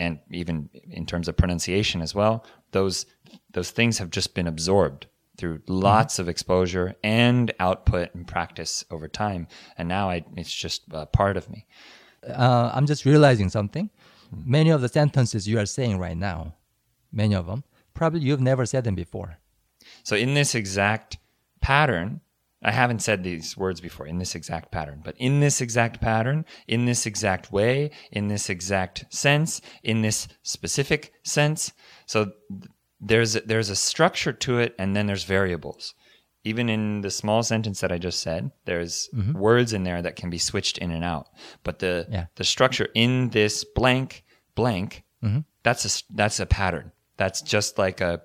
and 0.01 0.19
even 0.31 0.71
in 0.91 1.07
terms 1.07 1.29
of 1.29 1.37
pronunciation 1.37 2.01
as 2.01 2.15
well. 2.15 2.45
Those 2.71 3.07
those 3.53 3.71
things 3.71 3.99
have 3.99 4.11
just 4.11 4.35
been 4.35 4.47
absorbed 4.47 5.07
through 5.37 5.61
lots 5.69 6.19
of 6.19 6.29
exposure 6.29 6.95
and 7.03 7.53
output 7.61 8.15
and 8.15 8.27
practice 8.27 8.85
over 8.91 9.09
time. 9.09 9.47
And 9.77 9.89
now 9.89 10.11
I, 10.11 10.25
it's 10.37 10.53
just 10.53 10.83
a 10.91 11.07
part 11.07 11.37
of 11.37 11.49
me. 11.49 11.67
Uh, 12.29 12.73
I'm 12.75 12.87
just 12.87 13.05
realizing 13.05 13.49
something. 13.49 13.91
Many 14.33 14.71
of 14.71 14.81
the 14.81 14.89
sentences 14.89 15.47
you 15.47 15.59
are 15.59 15.67
saying 15.67 15.99
right 15.99 16.17
now, 16.17 16.55
many 17.13 17.35
of 17.35 17.47
them, 17.47 17.63
probably 17.95 18.21
you've 18.21 18.41
never 18.41 18.67
said 18.67 18.85
them 18.85 18.97
before. 18.97 19.39
So 20.03 20.17
in 20.17 20.35
this 20.35 20.55
exact 20.55 21.19
pattern, 21.61 22.21
I 22.63 22.73
haven't 22.73 23.03
said 23.03 23.23
these 23.23 23.57
words 23.57 23.81
before 23.81 24.07
in 24.07 24.19
this 24.19 24.35
exact 24.35 24.73
pattern, 24.73 25.01
but 25.05 25.15
in 25.19 25.41
this 25.41 25.61
exact 25.61 26.01
pattern, 26.01 26.45
in 26.67 26.87
this 26.87 27.07
exact 27.07 27.53
way, 27.53 27.91
in 28.11 28.29
this 28.29 28.51
exact 28.51 29.05
sense, 29.15 29.61
in 29.83 30.03
this 30.03 30.27
specific 30.43 31.13
sense. 31.23 31.73
So 32.07 32.33
there's 33.01 33.35
there's 33.35 33.71
a 33.71 33.77
structure 33.77 34.33
to 34.33 34.59
it, 34.59 34.75
and 34.79 34.97
then 34.97 35.07
there's 35.07 35.25
variables. 35.25 35.95
Even 36.45 36.69
in 36.69 37.03
the 37.03 37.11
small 37.11 37.43
sentence 37.43 37.81
that 37.81 37.93
I 37.93 37.99
just 37.99 38.21
said, 38.21 38.51
there's 38.65 39.09
mm-hmm. 39.15 39.39
words 39.39 39.73
in 39.73 39.85
there 39.85 40.03
that 40.03 40.17
can 40.17 40.31
be 40.31 40.39
switched 40.39 40.79
in 40.79 40.91
and 40.91 41.05
out. 41.05 41.29
But 41.63 41.79
the 41.79 42.07
Yeah. 42.11 42.27
the 42.35 42.45
structure 42.45 42.89
in 42.95 43.31
this 43.31 43.65
blank 43.65 44.25
blank 44.55 45.05
mm-hmm. 45.23 45.41
that's 45.63 45.85
a 45.85 46.03
that's 46.15 46.41
a 46.41 46.47
pattern. 46.47 46.91
That's 47.17 47.43
just 47.43 47.79
like 47.79 48.01
a 48.01 48.23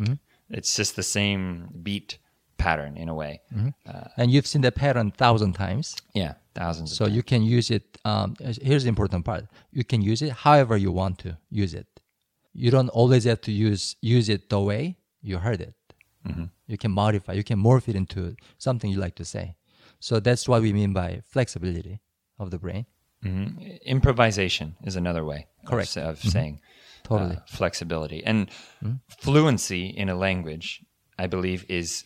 Mm-hmm. 0.00 0.14
it's 0.58 0.74
just 0.76 0.96
the 0.96 1.02
same 1.02 1.68
beat 1.82 2.18
pattern 2.56 2.96
in 2.96 3.08
a 3.08 3.14
way. 3.14 3.40
Mm-hmm. 3.54 3.68
Uh, 3.88 4.08
and 4.16 4.30
you've 4.32 4.46
seen 4.46 4.62
the 4.62 4.72
pattern 4.72 5.10
thousand 5.10 5.52
times. 5.54 5.96
Yeah, 6.14 6.34
thousands. 6.54 6.96
So 6.96 7.04
of 7.06 7.12
you 7.12 7.22
can 7.22 7.42
use 7.42 7.70
it. 7.70 7.84
Um, 8.04 8.36
here's 8.68 8.84
the 8.84 8.88
important 8.88 9.24
part: 9.24 9.44
you 9.72 9.84
can 9.84 10.00
use 10.02 10.20
it 10.22 10.32
however 10.32 10.76
you 10.76 10.92
want 10.92 11.18
to 11.24 11.36
use 11.50 11.72
it. 11.74 11.86
You 12.52 12.70
don't 12.70 12.88
always 12.90 13.24
have 13.24 13.40
to 13.42 13.52
use 13.52 13.96
use 14.16 14.28
it 14.34 14.48
the 14.48 14.60
way 14.60 14.96
you 15.22 15.38
heard 15.38 15.60
it. 15.60 15.74
Mm-hmm. 16.26 16.44
You 16.66 16.78
can 16.78 16.90
modify. 16.90 17.32
You 17.32 17.44
can 17.44 17.58
morph 17.58 17.88
it 17.88 17.96
into 17.96 18.34
something 18.58 18.90
you 18.90 18.98
like 18.98 19.14
to 19.16 19.24
say. 19.24 19.56
So 20.00 20.20
that's 20.20 20.48
what 20.48 20.62
we 20.62 20.72
mean 20.72 20.92
by 20.92 21.22
flexibility 21.26 22.00
of 22.38 22.50
the 22.50 22.58
brain. 22.58 22.84
Mhm. 23.24 23.80
Improvisation 23.82 24.76
is 24.88 24.96
another 24.96 25.24
way 25.24 25.46
of 25.62 25.68
Correct. 25.70 25.90
sa- 25.90 26.08
of, 26.10 26.18
saying 26.18 26.60
Totally. 27.10 27.36
uh, 27.36 27.40
flexibility 27.46 28.22
and 28.24 28.48
fluency 29.08 29.86
in 29.86 30.08
a 30.08 30.14
language. 30.14 30.84
I 31.18 31.26
believe 31.26 31.66
is 31.68 32.04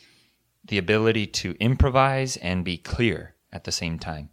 the 0.64 0.78
ability 0.78 1.26
to 1.26 1.54
improvise 1.60 2.36
and 2.38 2.64
be 2.64 2.78
clear 2.78 3.34
at 3.52 3.64
the 3.64 3.72
same 3.72 3.98
time. 3.98 4.30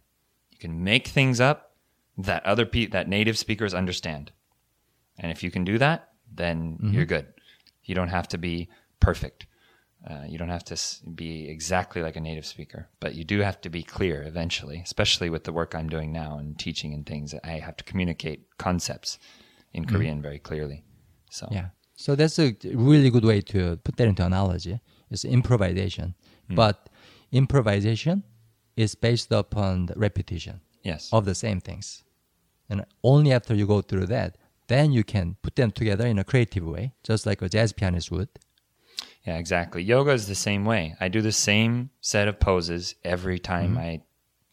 You 0.50 0.58
can 0.58 0.82
make 0.82 1.06
things 1.08 1.40
up 1.40 1.76
that 2.16 2.44
other 2.46 2.64
pe- 2.64 2.86
that 2.86 3.06
native 3.08 3.36
speakers 3.38 3.74
understand, 3.74 4.32
and 5.18 5.30
if 5.30 5.42
you 5.42 5.50
can 5.50 5.64
do 5.64 5.78
that, 5.78 6.08
then 6.34 6.78
you're 6.80 7.04
good. 7.04 7.26
You 7.84 7.94
don't 7.94 8.08
have 8.08 8.28
to 8.28 8.38
be 8.38 8.68
perfect. 8.98 9.46
Uh, 10.08 10.24
you 10.26 10.36
don't 10.38 10.48
have 10.48 10.64
to 10.64 10.76
be 11.14 11.48
exactly 11.48 12.02
like 12.02 12.16
a 12.16 12.20
native 12.20 12.46
speaker, 12.46 12.88
but 12.98 13.14
you 13.14 13.24
do 13.24 13.40
have 13.40 13.60
to 13.60 13.70
be 13.70 13.82
clear 13.82 14.22
eventually, 14.24 14.80
especially 14.82 15.30
with 15.30 15.44
the 15.44 15.52
work 15.52 15.74
I'm 15.74 15.88
doing 15.88 16.12
now 16.12 16.38
and 16.38 16.58
teaching 16.58 16.92
and 16.92 17.06
things. 17.06 17.34
I 17.44 17.60
have 17.60 17.76
to 17.76 17.84
communicate 17.84 18.46
concepts 18.58 19.18
in 19.74 19.84
mm-hmm. 19.84 19.94
Korean 19.94 20.22
very 20.22 20.38
clearly. 20.38 20.84
So, 21.30 21.48
Yeah. 21.50 21.68
So 21.94 22.16
that's 22.16 22.38
a 22.38 22.56
really 22.74 23.10
good 23.10 23.24
way 23.24 23.40
to 23.42 23.76
put 23.76 23.96
that 23.96 24.08
into 24.08 24.24
analogy. 24.24 24.80
It's 25.10 25.24
improvisation, 25.24 26.14
mm. 26.50 26.56
but 26.56 26.88
improvisation 27.30 28.24
is 28.76 28.94
based 28.94 29.30
upon 29.30 29.86
the 29.86 29.94
repetition. 29.96 30.60
yes. 30.82 31.08
of 31.12 31.24
the 31.24 31.34
same 31.34 31.60
things. 31.60 32.04
And 32.68 32.84
only 33.02 33.32
after 33.32 33.54
you 33.54 33.66
go 33.66 33.82
through 33.82 34.06
that, 34.06 34.36
then 34.68 34.92
you 34.92 35.04
can 35.04 35.36
put 35.42 35.56
them 35.56 35.70
together 35.70 36.06
in 36.06 36.18
a 36.18 36.24
creative 36.24 36.64
way, 36.64 36.94
just 37.02 37.26
like 37.26 37.42
a 37.42 37.48
jazz 37.48 37.72
pianist 37.72 38.10
would. 38.10 38.28
Yeah, 39.26 39.36
exactly. 39.36 39.82
Yoga 39.82 40.12
is 40.12 40.26
the 40.26 40.34
same 40.34 40.64
way. 40.64 40.96
I 41.00 41.08
do 41.08 41.20
the 41.20 41.32
same 41.32 41.90
set 42.00 42.28
of 42.28 42.40
poses 42.40 42.94
every 43.04 43.38
time 43.38 43.76
mm-hmm. 43.76 43.78
I 43.78 44.02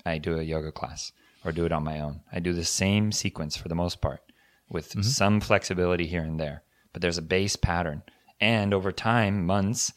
I 0.06 0.18
do 0.18 0.38
a 0.38 0.44
yoga 0.44 0.72
class 0.72 1.12
or 1.44 1.52
do 1.52 1.66
it 1.66 1.72
on 1.72 1.84
my 1.84 2.00
own. 2.00 2.22
I 2.32 2.40
do 2.40 2.54
the 2.54 2.66
same 2.66 3.12
sequence 3.12 3.58
for 3.58 3.68
the 3.68 3.76
most 3.76 4.02
part 4.02 4.22
with 4.70 4.90
mm-hmm. 4.90 5.02
some 5.02 5.40
flexibility 5.40 6.08
here 6.08 6.24
and 6.24 6.40
there. 6.40 6.64
But 6.94 7.02
there's 7.02 7.18
a 7.18 7.24
base 7.24 7.56
pattern. 7.56 8.04
And 8.40 8.74
over 8.74 8.92
time, 8.92 9.46
months, 9.46 9.94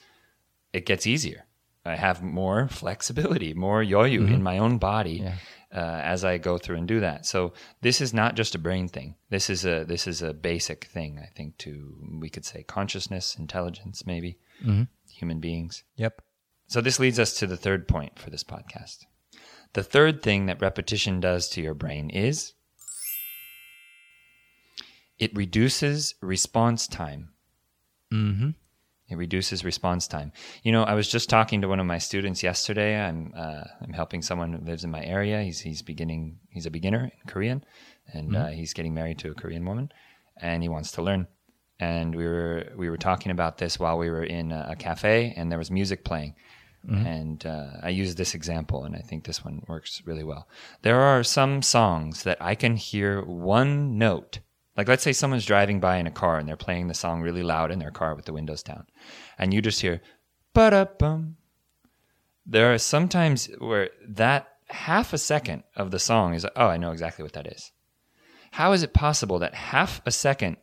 it 0.72 0.86
gets 0.86 1.06
easier. 1.06 1.46
I 1.84 1.96
have 1.96 2.22
more 2.22 2.68
flexibility, 2.70 3.54
more 3.54 3.82
yoyu 3.82 4.18
in 4.18 4.26
mm-hmm. 4.26 4.42
my 4.42 4.58
own 4.58 4.78
body 4.78 5.22
Yeah. 5.24 5.34
uh, 5.74 6.00
as 6.02 6.24
I 6.24 6.38
go 6.38 6.58
through 6.58 6.76
and 6.76 6.88
do 6.88 7.00
that. 7.00 7.26
So 7.26 7.52
this 7.80 8.00
is 8.00 8.14
not 8.14 8.36
just 8.36 8.54
a 8.54 8.58
brain 8.58 8.88
thing. 8.88 9.16
This 9.30 9.50
is 9.50 9.64
a 9.64 9.84
this 9.84 10.06
is 10.06 10.22
a 10.22 10.32
basic 10.32 10.84
thing. 10.84 11.18
I 11.18 11.26
think 11.26 11.58
to 11.58 11.96
we 12.20 12.30
could 12.30 12.44
say 12.44 12.62
consciousness, 12.62 13.36
intelligence, 13.36 14.06
maybe 14.06 14.38
mm-hmm. 14.62 14.84
human 15.10 15.40
beings. 15.40 15.84
Yep. 15.96 16.22
So 16.68 16.80
this 16.80 16.98
leads 16.98 17.18
us 17.18 17.34
to 17.34 17.46
the 17.46 17.56
third 17.56 17.88
point 17.88 18.18
for 18.18 18.30
this 18.30 18.44
podcast. 18.44 19.04
The 19.74 19.82
third 19.82 20.22
thing 20.22 20.46
that 20.46 20.60
repetition 20.60 21.20
does 21.20 21.48
to 21.50 21.62
your 21.62 21.74
brain 21.74 22.10
is 22.10 22.54
it 25.22 25.30
reduces 25.36 26.16
response 26.20 26.88
time. 26.88 27.28
Mm-hmm. 28.12 28.50
It 29.08 29.16
reduces 29.16 29.64
response 29.64 30.08
time. 30.08 30.32
You 30.64 30.72
know, 30.72 30.82
I 30.82 30.94
was 30.94 31.08
just 31.08 31.30
talking 31.30 31.60
to 31.60 31.68
one 31.68 31.78
of 31.78 31.86
my 31.86 31.98
students 31.98 32.42
yesterday. 32.42 33.00
I'm 33.00 33.32
uh, 33.36 33.64
I'm 33.82 33.92
helping 33.92 34.20
someone 34.20 34.52
who 34.52 34.64
lives 34.64 34.82
in 34.82 34.90
my 34.90 35.04
area. 35.04 35.42
He's 35.42 35.60
he's 35.60 35.80
beginning. 35.80 36.40
He's 36.48 36.66
a 36.66 36.70
beginner 36.70 37.04
in 37.04 37.30
Korean, 37.32 37.64
and 38.12 38.34
uh, 38.34 38.48
he's 38.48 38.72
getting 38.72 38.94
married 38.94 39.18
to 39.20 39.30
a 39.30 39.34
Korean 39.34 39.64
woman, 39.64 39.92
and 40.38 40.60
he 40.60 40.68
wants 40.68 40.90
to 40.92 41.02
learn. 41.02 41.28
And 41.78 42.16
we 42.16 42.24
were 42.24 42.72
we 42.76 42.90
were 42.90 42.96
talking 42.98 43.30
about 43.30 43.58
this 43.58 43.78
while 43.78 43.98
we 43.98 44.10
were 44.10 44.24
in 44.24 44.50
a, 44.50 44.70
a 44.70 44.76
cafe, 44.76 45.34
and 45.36 45.52
there 45.52 45.58
was 45.58 45.70
music 45.70 46.04
playing. 46.04 46.34
And 47.06 47.46
uh, 47.46 47.74
I 47.80 47.90
used 47.90 48.18
this 48.18 48.34
example, 48.34 48.82
and 48.84 48.96
I 48.96 49.02
think 49.08 49.22
this 49.22 49.44
one 49.44 49.62
works 49.68 50.02
really 50.04 50.24
well. 50.24 50.48
There 50.82 51.00
are 51.00 51.22
some 51.22 51.62
songs 51.62 52.24
that 52.24 52.38
I 52.40 52.56
can 52.56 52.74
hear 52.74 53.22
one 53.22 53.98
note 53.98 54.40
like, 54.76 54.88
let's 54.88 55.02
say 55.02 55.12
someone's 55.12 55.44
driving 55.44 55.80
by 55.80 55.96
in 55.96 56.06
a 56.06 56.10
car 56.10 56.38
and 56.38 56.48
they're 56.48 56.56
playing 56.56 56.88
the 56.88 56.94
song 56.94 57.20
really 57.20 57.42
loud 57.42 57.70
in 57.70 57.78
their 57.78 57.90
car 57.90 58.14
with 58.14 58.24
the 58.24 58.32
windows 58.32 58.62
down, 58.62 58.86
and 59.38 59.52
you 59.52 59.60
just 59.60 59.80
hear, 59.80 60.00
ba 60.54 60.70
da 60.70 60.84
bum. 60.84 61.36
There 62.44 62.72
are 62.72 62.78
sometimes 62.78 63.46
where 63.58 63.90
that 64.08 64.48
half 64.68 65.12
a 65.12 65.18
second 65.18 65.62
of 65.76 65.90
the 65.90 65.98
song 65.98 66.34
is, 66.34 66.46
oh, 66.56 66.66
I 66.66 66.76
know 66.76 66.90
exactly 66.90 67.22
what 67.22 67.34
that 67.34 67.46
is. 67.46 67.70
How 68.52 68.72
is 68.72 68.82
it 68.82 68.92
possible 68.92 69.38
that 69.38 69.54
half 69.54 70.02
a 70.04 70.10
second, 70.10 70.56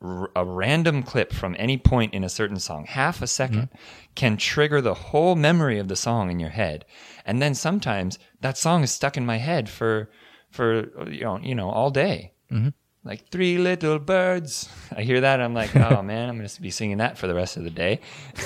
r- 0.00 0.30
a 0.36 0.44
random 0.44 1.02
clip 1.02 1.32
from 1.32 1.56
any 1.58 1.78
point 1.78 2.14
in 2.14 2.24
a 2.24 2.28
certain 2.28 2.58
song, 2.58 2.86
half 2.86 3.22
a 3.22 3.26
2nd 3.26 3.50
mm-hmm. 3.50 3.76
can 4.14 4.36
trigger 4.36 4.80
the 4.80 4.94
whole 4.94 5.36
memory 5.36 5.78
of 5.78 5.88
the 5.88 5.96
song 5.96 6.30
in 6.30 6.38
your 6.38 6.50
head, 6.50 6.84
and 7.24 7.40
then 7.40 7.54
sometimes 7.54 8.18
that 8.40 8.58
song 8.58 8.82
is 8.82 8.90
stuck 8.90 9.16
in 9.16 9.24
my 9.24 9.38
head 9.38 9.68
for, 9.68 10.10
for 10.50 11.08
you 11.08 11.22
know, 11.22 11.38
you 11.38 11.54
know, 11.54 11.70
all 11.70 11.90
day 11.90 12.32
mm-hmm. 12.50 12.68
Like 13.04 13.28
three 13.28 13.58
little 13.58 13.98
birds. 13.98 14.68
I 14.96 15.02
hear 15.02 15.20
that. 15.20 15.40
I'm 15.40 15.54
like, 15.54 15.74
oh 15.76 16.02
man, 16.12 16.28
I'm 16.28 16.36
going 16.36 16.48
to 16.48 16.62
be 16.62 16.70
singing 16.70 16.98
that 16.98 17.18
for 17.18 17.26
the 17.26 17.34
rest 17.34 17.56
of 17.56 17.64
the 17.64 17.70
day. 17.70 18.00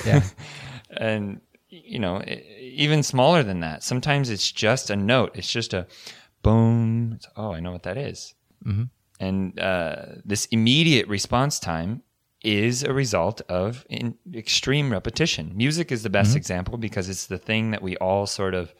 Yeah. 0.05 0.23
and 0.89 1.41
you 1.69 1.99
know, 1.99 2.23
even 2.59 3.03
smaller 3.03 3.43
than 3.43 3.59
that. 3.59 3.83
Sometimes 3.83 4.29
it's 4.29 4.51
just 4.51 4.89
a 4.89 4.95
note. 4.95 5.31
It's 5.35 5.51
just 5.51 5.73
a 5.73 5.85
boom. 6.41 7.13
It's, 7.15 7.27
oh, 7.35 7.51
I 7.51 7.59
know 7.59 7.73
what 7.73 7.83
that 7.83 7.97
is. 7.97 8.33
And 9.19 9.59
uh, 9.59 10.05
this 10.23 10.45
immediate 10.45 11.07
response 11.07 11.59
time 11.59 12.03
is 12.43 12.83
a 12.83 12.93
result 12.93 13.41
of 13.49 13.85
in 13.89 14.15
extreme 14.33 14.91
repetition. 14.91 15.51
Music 15.55 15.91
is 15.91 16.03
the 16.03 16.09
best 16.09 16.35
example 16.35 16.77
because 16.77 17.09
it's 17.09 17.25
the 17.25 17.37
thing 17.37 17.71
that 17.71 17.81
we 17.81 17.97
all 17.97 18.25
sort 18.25 18.53
of 18.53 18.73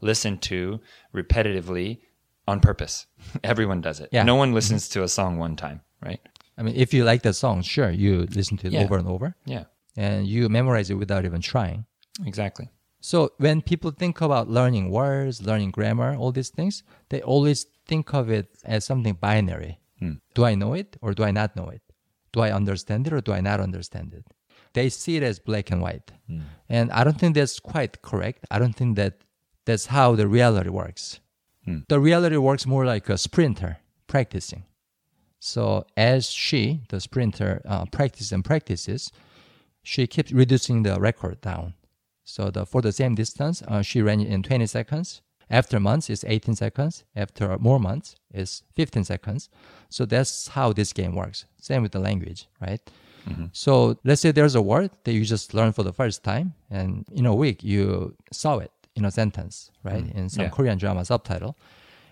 listen 0.00 0.36
to 0.38 0.80
repetitively 1.14 2.00
on 2.46 2.60
purpose. 2.60 3.06
Everyone 3.44 3.80
does 3.80 4.00
it. 4.00 4.08
Yeah. 4.12 4.22
No 4.22 4.34
one 4.34 4.48
mm-hmm. 4.48 4.56
listens 4.56 4.88
to 4.90 5.02
a 5.02 5.08
song 5.08 5.38
one 5.38 5.56
time, 5.56 5.80
right? 6.02 6.20
I 6.56 6.62
mean, 6.62 6.76
if 6.76 6.94
you 6.94 7.04
like 7.04 7.22
that 7.22 7.34
song, 7.34 7.62
sure, 7.62 7.90
you 7.90 8.26
listen 8.30 8.56
to 8.58 8.68
it 8.68 8.72
Yeah. 8.72 8.84
over 8.84 8.96
and 8.96 9.08
over, 9.08 9.34
Yeah, 9.44 9.64
and 9.96 10.26
you 10.26 10.48
memorize 10.48 10.90
it 10.90 10.94
without 10.94 11.24
even 11.24 11.40
trying. 11.40 11.86
exactly. 12.24 12.68
So 13.00 13.32
when 13.36 13.60
people 13.60 13.90
think 13.90 14.20
about 14.22 14.48
learning 14.48 14.90
words, 14.90 15.42
learning 15.42 15.72
grammar, 15.72 16.14
all 16.14 16.32
these 16.32 16.48
things, 16.48 16.82
they 17.10 17.20
always 17.20 17.66
think 17.86 18.14
of 18.14 18.30
it 18.30 18.48
as 18.64 18.86
something 18.86 19.14
binary. 19.14 19.78
Hmm. 19.98 20.14
Do 20.34 20.44
I 20.46 20.54
know 20.54 20.72
it 20.72 20.96
or 21.02 21.12
do 21.12 21.22
I 21.22 21.30
not 21.30 21.54
know 21.54 21.68
it? 21.68 21.82
Do 22.32 22.40
I 22.40 22.50
understand 22.50 23.06
it 23.06 23.12
or 23.12 23.20
do 23.20 23.32
I 23.32 23.42
not 23.42 23.60
understand 23.60 24.14
it? 24.14 24.24
They 24.72 24.88
see 24.88 25.16
it 25.16 25.22
as 25.22 25.38
black 25.38 25.70
and 25.70 25.82
white. 25.82 26.12
Hmm. 26.26 26.40
And 26.68 26.90
I 26.92 27.04
don't 27.04 27.18
think 27.18 27.34
that's 27.34 27.60
quite 27.60 28.00
correct. 28.00 28.46
I 28.50 28.58
don't 28.58 28.74
think 28.74 28.96
that 28.96 29.18
that's 29.66 29.86
how 29.86 30.14
the 30.14 30.26
reality 30.26 30.70
works. 30.70 31.20
The 31.88 32.00
reality 32.00 32.36
works 32.36 32.66
more 32.66 32.84
like 32.84 33.08
a 33.08 33.18
sprinter 33.18 33.78
practicing. 34.06 34.64
So 35.40 35.84
as 35.96 36.30
she, 36.30 36.80
the 36.88 37.00
sprinter, 37.00 37.60
uh, 37.66 37.84
practices 37.86 38.32
and 38.32 38.44
practices, 38.44 39.12
she 39.82 40.06
keeps 40.06 40.32
reducing 40.32 40.82
the 40.82 40.98
record 40.98 41.40
down. 41.40 41.74
So 42.24 42.50
the, 42.50 42.64
for 42.64 42.80
the 42.80 42.92
same 42.92 43.14
distance, 43.14 43.62
uh, 43.68 43.82
she 43.82 44.00
ran 44.00 44.20
it 44.20 44.28
in 44.28 44.42
20 44.42 44.66
seconds. 44.66 45.20
After 45.50 45.78
months, 45.78 46.08
it's 46.08 46.24
18 46.24 46.54
seconds. 46.54 47.04
After 47.14 47.58
more 47.58 47.78
months, 47.78 48.16
it's 48.32 48.62
15 48.74 49.04
seconds. 49.04 49.50
So 49.90 50.06
that's 50.06 50.48
how 50.48 50.72
this 50.72 50.92
game 50.94 51.14
works. 51.14 51.44
Same 51.60 51.82
with 51.82 51.92
the 51.92 51.98
language, 51.98 52.48
right? 52.60 52.80
So 53.52 53.98
let's 54.04 54.20
say 54.22 54.32
there's 54.32 54.54
a 54.54 54.62
word 54.62 54.90
that 55.04 55.12
you 55.12 55.24
just 55.24 55.54
learned 55.54 55.74
for 55.74 55.82
the 55.82 55.92
first 55.92 56.22
time, 56.22 56.54
and 56.70 57.06
in 57.12 57.26
a 57.26 57.34
week 57.34 57.62
you 57.62 58.14
saw 58.32 58.58
it 58.58 58.70
in 58.96 59.04
a 59.04 59.10
sentence, 59.10 59.70
right? 59.82 60.04
In 60.14 60.28
some 60.28 60.44
Yeah. 60.44 60.50
Korean 60.50 60.78
drama 60.78 61.04
subtitle. 61.04 61.56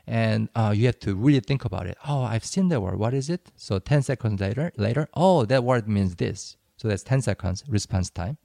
And 0.07 0.49
uh, 0.57 0.73
you 0.77 0.87
have 0.87 0.99
to 1.01 1.15
really 1.15 1.41
think 1.41 1.65
about 1.65 1.87
it. 1.87 1.97
Oh, 2.09 2.23
I've 2.23 2.45
seen 2.45 2.69
that 2.69 2.81
word. 2.81 2.99
What 2.99 3.15
is 3.15 3.31
it? 3.31 3.53
So 3.57 3.79
10 3.79 4.03
seconds 4.03 4.41
later, 4.41 4.73
later, 4.77 5.09
oh, 5.15 5.45
that 5.45 5.63
word 5.63 5.89
means 5.89 6.17
this. 6.17 6.57
So 6.77 6.89
that's 6.89 7.05
10 7.05 7.23
seconds 7.23 7.65
response 7.69 8.11
time. 8.11 8.37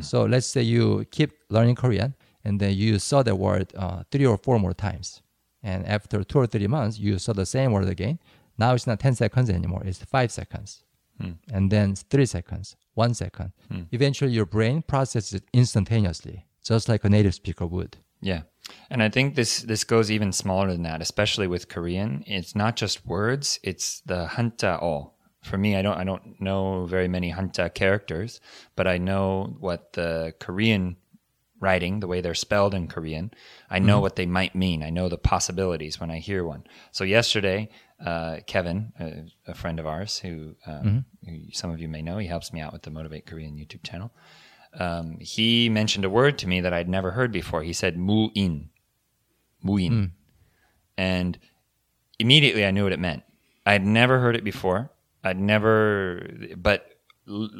So 0.00 0.24
let's 0.24 0.46
say 0.46 0.62
you 0.62 1.06
keep 1.12 1.30
learning 1.48 1.76
Korean 1.76 2.14
and 2.44 2.60
then 2.60 2.74
you 2.74 2.98
saw 2.98 3.22
the 3.22 3.34
word 3.36 3.72
uh, 3.76 4.02
three 4.10 4.26
or 4.26 4.36
four 4.36 4.58
more 4.58 4.74
times. 4.74 5.22
And 5.62 5.86
after 5.86 6.22
two 6.24 6.38
or 6.40 6.46
three 6.46 6.66
months, 6.66 6.98
you 6.98 7.18
saw 7.18 7.32
the 7.32 7.46
same 7.46 7.72
word 7.72 7.88
again. 7.88 8.18
Now 8.58 8.74
it's 8.74 8.86
not 8.86 8.98
10 9.00 9.14
seconds 9.14 9.48
anymore, 9.48 9.82
it's 9.86 10.02
five 10.04 10.32
seconds. 10.32 10.82
And 11.54 11.70
then 11.70 11.94
three 11.94 12.26
seconds, 12.26 12.76
one 12.94 13.14
second. 13.14 13.52
Eventually, 13.92 14.32
your 14.32 14.44
brain 14.44 14.82
processes 14.82 15.32
it 15.34 15.44
instantaneously, 15.54 16.44
just 16.66 16.88
like 16.88 17.04
a 17.04 17.08
native 17.10 17.34
speaker 17.34 17.66
would. 17.66 17.96
Yeah. 18.20 18.42
And 18.90 19.02
I 19.02 19.08
think 19.08 19.34
this 19.34 19.60
this 19.62 19.84
goes 19.84 20.10
even 20.10 20.32
smaller 20.32 20.72
than 20.72 20.82
that, 20.82 21.00
especially 21.00 21.46
with 21.46 21.68
Korean. 21.68 22.24
It's 22.26 22.54
not 22.54 22.76
just 22.76 23.06
words, 23.06 23.60
it's 23.62 24.00
the 24.00 24.26
hanjaeo. 24.26 25.12
For 25.42 25.58
me, 25.58 25.76
I 25.76 25.82
don't 25.82 25.96
I 25.96 26.04
don't 26.04 26.40
know 26.40 26.86
very 26.86 27.06
many 27.08 27.32
hanja 27.32 27.72
characters, 27.72 28.40
but 28.74 28.86
I 28.88 28.98
know 28.98 29.56
what 29.60 29.92
the 29.92 30.34
Korean 30.40 30.96
writing, 31.60 32.00
the 32.00 32.06
way 32.06 32.20
they're 32.20 32.34
spelled 32.34 32.74
in 32.74 32.86
Korean, 32.86 33.30
I 33.70 33.78
know 33.78 34.00
what 34.00 34.16
they 34.16 34.26
might 34.26 34.54
mean. 34.54 34.82
I 34.82 34.90
know 34.90 35.08
the 35.08 35.16
possibilities 35.16 35.98
when 35.98 36.10
I 36.10 36.18
hear 36.18 36.44
one. 36.44 36.64
So 36.92 37.02
yesterday, 37.04 37.70
uh, 38.04 38.40
Kevin, 38.46 38.92
uh, 39.00 39.50
a 39.50 39.54
friend 39.54 39.80
of 39.80 39.86
ours 39.86 40.18
who, 40.18 40.54
um, 40.66 41.06
who 41.26 41.38
some 41.52 41.70
of 41.70 41.80
you 41.80 41.88
may 41.88 42.02
know, 42.02 42.18
he 42.18 42.26
helps 42.26 42.52
me 42.52 42.60
out 42.60 42.74
with 42.74 42.82
the 42.82 42.90
Motivate 42.90 43.24
Korean 43.24 43.56
YouTube 43.56 43.82
channel 43.82 44.12
um, 44.78 45.18
he 45.20 45.68
mentioned 45.68 46.04
a 46.04 46.10
word 46.10 46.38
to 46.38 46.48
me 46.48 46.60
that 46.60 46.72
I'd 46.72 46.88
never 46.88 47.10
heard 47.12 47.32
before. 47.32 47.62
He 47.62 47.72
said 47.72 47.96
muin, 47.96 48.68
muin, 49.64 49.90
hmm. 49.90 50.04
and 50.96 51.38
immediately 52.18 52.64
I 52.64 52.70
knew 52.70 52.84
what 52.84 52.92
it 52.92 53.00
meant. 53.00 53.22
I'd 53.64 53.84
never 53.84 54.18
heard 54.20 54.36
it 54.36 54.44
before. 54.44 54.92
I'd 55.24 55.40
never, 55.40 56.28
but 56.56 56.86
l- 57.28 57.50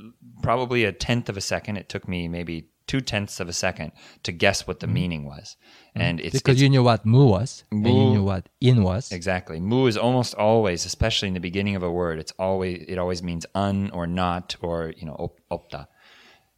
probably 0.43 0.85
a 0.85 0.93
tenth 0.93 1.29
of 1.29 1.37
a 1.37 1.41
second. 1.41 1.79
It 1.79 1.89
took 1.89 2.07
me 2.07 2.29
maybe 2.29 2.69
two 2.87 3.01
tenths 3.01 3.41
of 3.41 3.49
a 3.49 3.53
second 3.53 3.91
to 4.23 4.31
guess 4.31 4.67
what 4.67 4.81
the 4.81 4.87
hmm. 4.87 4.95
meaning 4.95 5.25
was, 5.25 5.57
hmm. 5.95 6.03
and 6.03 6.21
it's, 6.21 6.35
because 6.35 6.55
it's 6.55 6.63
you 6.63 6.69
knew 6.69 6.83
what 6.83 7.05
mu 7.07 7.27
was 7.27 7.65
and 7.71 7.87
you 7.87 8.11
knew 8.11 8.25
what 8.25 8.49
in 8.61 8.83
was. 8.83 9.11
Exactly. 9.11 9.59
Mu 9.59 9.87
is 9.87 9.97
almost 9.97 10.35
always, 10.35 10.85
especially 10.85 11.29
in 11.29 11.35
the 11.35 11.41
beginning 11.41 11.77
of 11.77 11.83
a 11.83 11.91
word, 11.91 12.19
it's 12.19 12.33
always 12.39 12.85
it 12.87 12.99
always 12.99 13.23
means 13.23 13.47
un 13.55 13.91
or 13.93 14.07
not 14.07 14.57
or 14.61 14.93
you 14.97 15.07
know 15.07 15.15
op- 15.15 15.41
opta, 15.51 15.89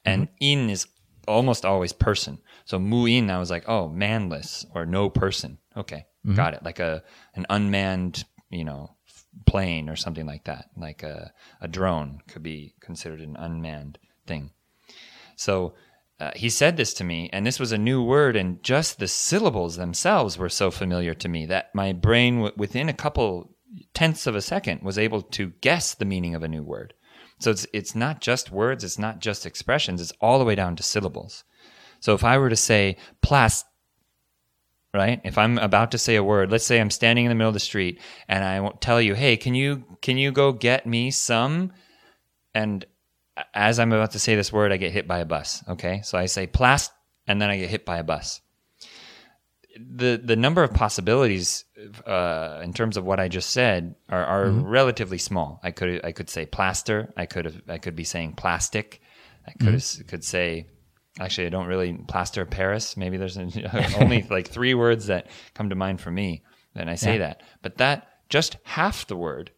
and 0.08 0.28
in 0.40 0.70
is 0.70 0.86
almost 1.26 1.64
always 1.64 1.92
person. 1.92 2.38
So 2.64 2.78
muin, 2.78 3.30
I 3.30 3.38
was 3.38 3.50
like, 3.50 3.68
oh, 3.68 3.88
manless 3.88 4.64
or 4.74 4.86
no 4.86 5.10
person. 5.10 5.58
Okay, 5.76 6.06
got 6.34 6.54
it. 6.54 6.62
Like 6.62 6.80
a 6.80 7.02
an 7.34 7.46
unmanned, 7.50 8.24
you 8.50 8.64
know, 8.64 8.96
plane 9.46 9.88
or 9.88 9.96
something 9.96 10.26
like 10.26 10.44
that. 10.44 10.70
Like 10.76 11.02
a 11.02 11.32
a 11.60 11.68
drone 11.68 12.20
could 12.28 12.42
be 12.42 12.74
considered 12.80 13.20
an 13.20 13.36
unmanned 13.36 13.98
thing. 14.26 14.50
So 15.36 15.74
uh, 16.20 16.32
he 16.34 16.50
said 16.50 16.76
this 16.76 16.94
to 16.94 17.04
me, 17.04 17.30
and 17.32 17.46
this 17.46 17.60
was 17.60 17.70
a 17.70 17.78
new 17.78 18.02
word, 18.02 18.34
and 18.34 18.62
just 18.62 18.98
the 18.98 19.06
syllables 19.06 19.76
themselves 19.76 20.36
were 20.36 20.48
so 20.48 20.70
familiar 20.70 21.14
to 21.14 21.28
me 21.28 21.46
that 21.46 21.72
my 21.74 21.92
brain, 21.92 22.36
w- 22.36 22.54
within 22.56 22.88
a 22.88 22.92
couple 22.94 23.54
tenths 23.94 24.26
of 24.26 24.34
a 24.34 24.42
second, 24.42 24.82
was 24.82 24.98
able 24.98 25.22
to 25.22 25.52
guess 25.60 25.94
the 25.94 26.04
meaning 26.04 26.34
of 26.34 26.42
a 26.42 26.48
new 26.48 26.62
word. 26.62 26.94
So 27.38 27.50
it's 27.50 27.66
it's 27.72 27.94
not 27.94 28.20
just 28.20 28.50
words, 28.50 28.84
it's 28.84 28.98
not 28.98 29.20
just 29.20 29.46
expressions, 29.46 30.00
it's 30.00 30.12
all 30.20 30.38
the 30.38 30.44
way 30.44 30.54
down 30.54 30.76
to 30.76 30.82
syllables. 30.82 31.44
So 32.00 32.14
if 32.14 32.24
I 32.24 32.38
were 32.38 32.48
to 32.48 32.56
say 32.56 32.96
plast, 33.22 33.66
right? 34.94 35.20
If 35.24 35.38
I'm 35.38 35.58
about 35.58 35.92
to 35.92 35.98
say 35.98 36.16
a 36.16 36.24
word, 36.24 36.50
let's 36.50 36.66
say 36.66 36.80
I'm 36.80 36.90
standing 36.90 37.24
in 37.24 37.28
the 37.28 37.34
middle 37.34 37.48
of 37.48 37.54
the 37.54 37.60
street 37.60 38.00
and 38.28 38.44
I 38.44 38.68
tell 38.80 39.00
you, 39.00 39.14
hey, 39.14 39.36
can 39.36 39.54
you 39.54 39.84
can 40.02 40.18
you 40.18 40.32
go 40.32 40.52
get 40.52 40.86
me 40.86 41.10
some? 41.10 41.72
And 42.54 42.84
as 43.54 43.78
I'm 43.78 43.92
about 43.92 44.12
to 44.12 44.18
say 44.18 44.34
this 44.34 44.52
word, 44.52 44.72
I 44.72 44.76
get 44.76 44.92
hit 44.92 45.06
by 45.06 45.18
a 45.18 45.24
bus. 45.24 45.62
Okay, 45.68 46.00
so 46.02 46.18
I 46.18 46.26
say 46.26 46.46
plast, 46.46 46.92
and 47.26 47.40
then 47.40 47.50
I 47.50 47.58
get 47.58 47.70
hit 47.70 47.84
by 47.84 47.98
a 47.98 48.04
bus. 48.04 48.40
The 49.78 50.20
the 50.22 50.36
number 50.36 50.62
of 50.62 50.74
possibilities 50.74 51.64
uh, 52.06 52.60
in 52.62 52.72
terms 52.72 52.96
of 52.96 53.04
what 53.04 53.20
I 53.20 53.28
just 53.28 53.50
said 53.50 53.94
are, 54.08 54.24
are 54.24 54.50
relatively 54.50 55.18
small. 55.18 55.60
I 55.62 55.70
could 55.70 56.04
I 56.04 56.12
could 56.12 56.28
say 56.30 56.46
plaster. 56.46 57.12
I 57.16 57.26
could 57.26 57.44
have 57.44 57.62
I 57.68 57.78
could 57.78 57.96
be 57.96 58.04
saying 58.04 58.34
plastic. 58.34 59.00
I 59.46 59.52
could 59.52 59.74
have, 59.74 60.06
could 60.06 60.24
say 60.24 60.66
actually 61.20 61.46
I 61.46 61.50
don't 61.50 61.66
really 61.66 61.92
plaster 62.08 62.44
Paris. 62.44 62.96
Maybe 62.96 63.16
there's 63.16 63.38
only 63.98 64.22
like 64.30 64.48
three 64.48 64.74
words 64.74 65.06
that 65.06 65.28
come 65.54 65.68
to 65.70 65.74
mind 65.74 66.00
for 66.00 66.10
me. 66.10 66.42
Then 66.74 66.88
I 66.88 66.96
say 66.96 67.12
Yeah. 67.14 67.18
that, 67.18 67.42
but 67.62 67.78
that 67.78 68.08
just 68.28 68.56
half 68.64 69.06
the 69.06 69.16
word 69.16 69.50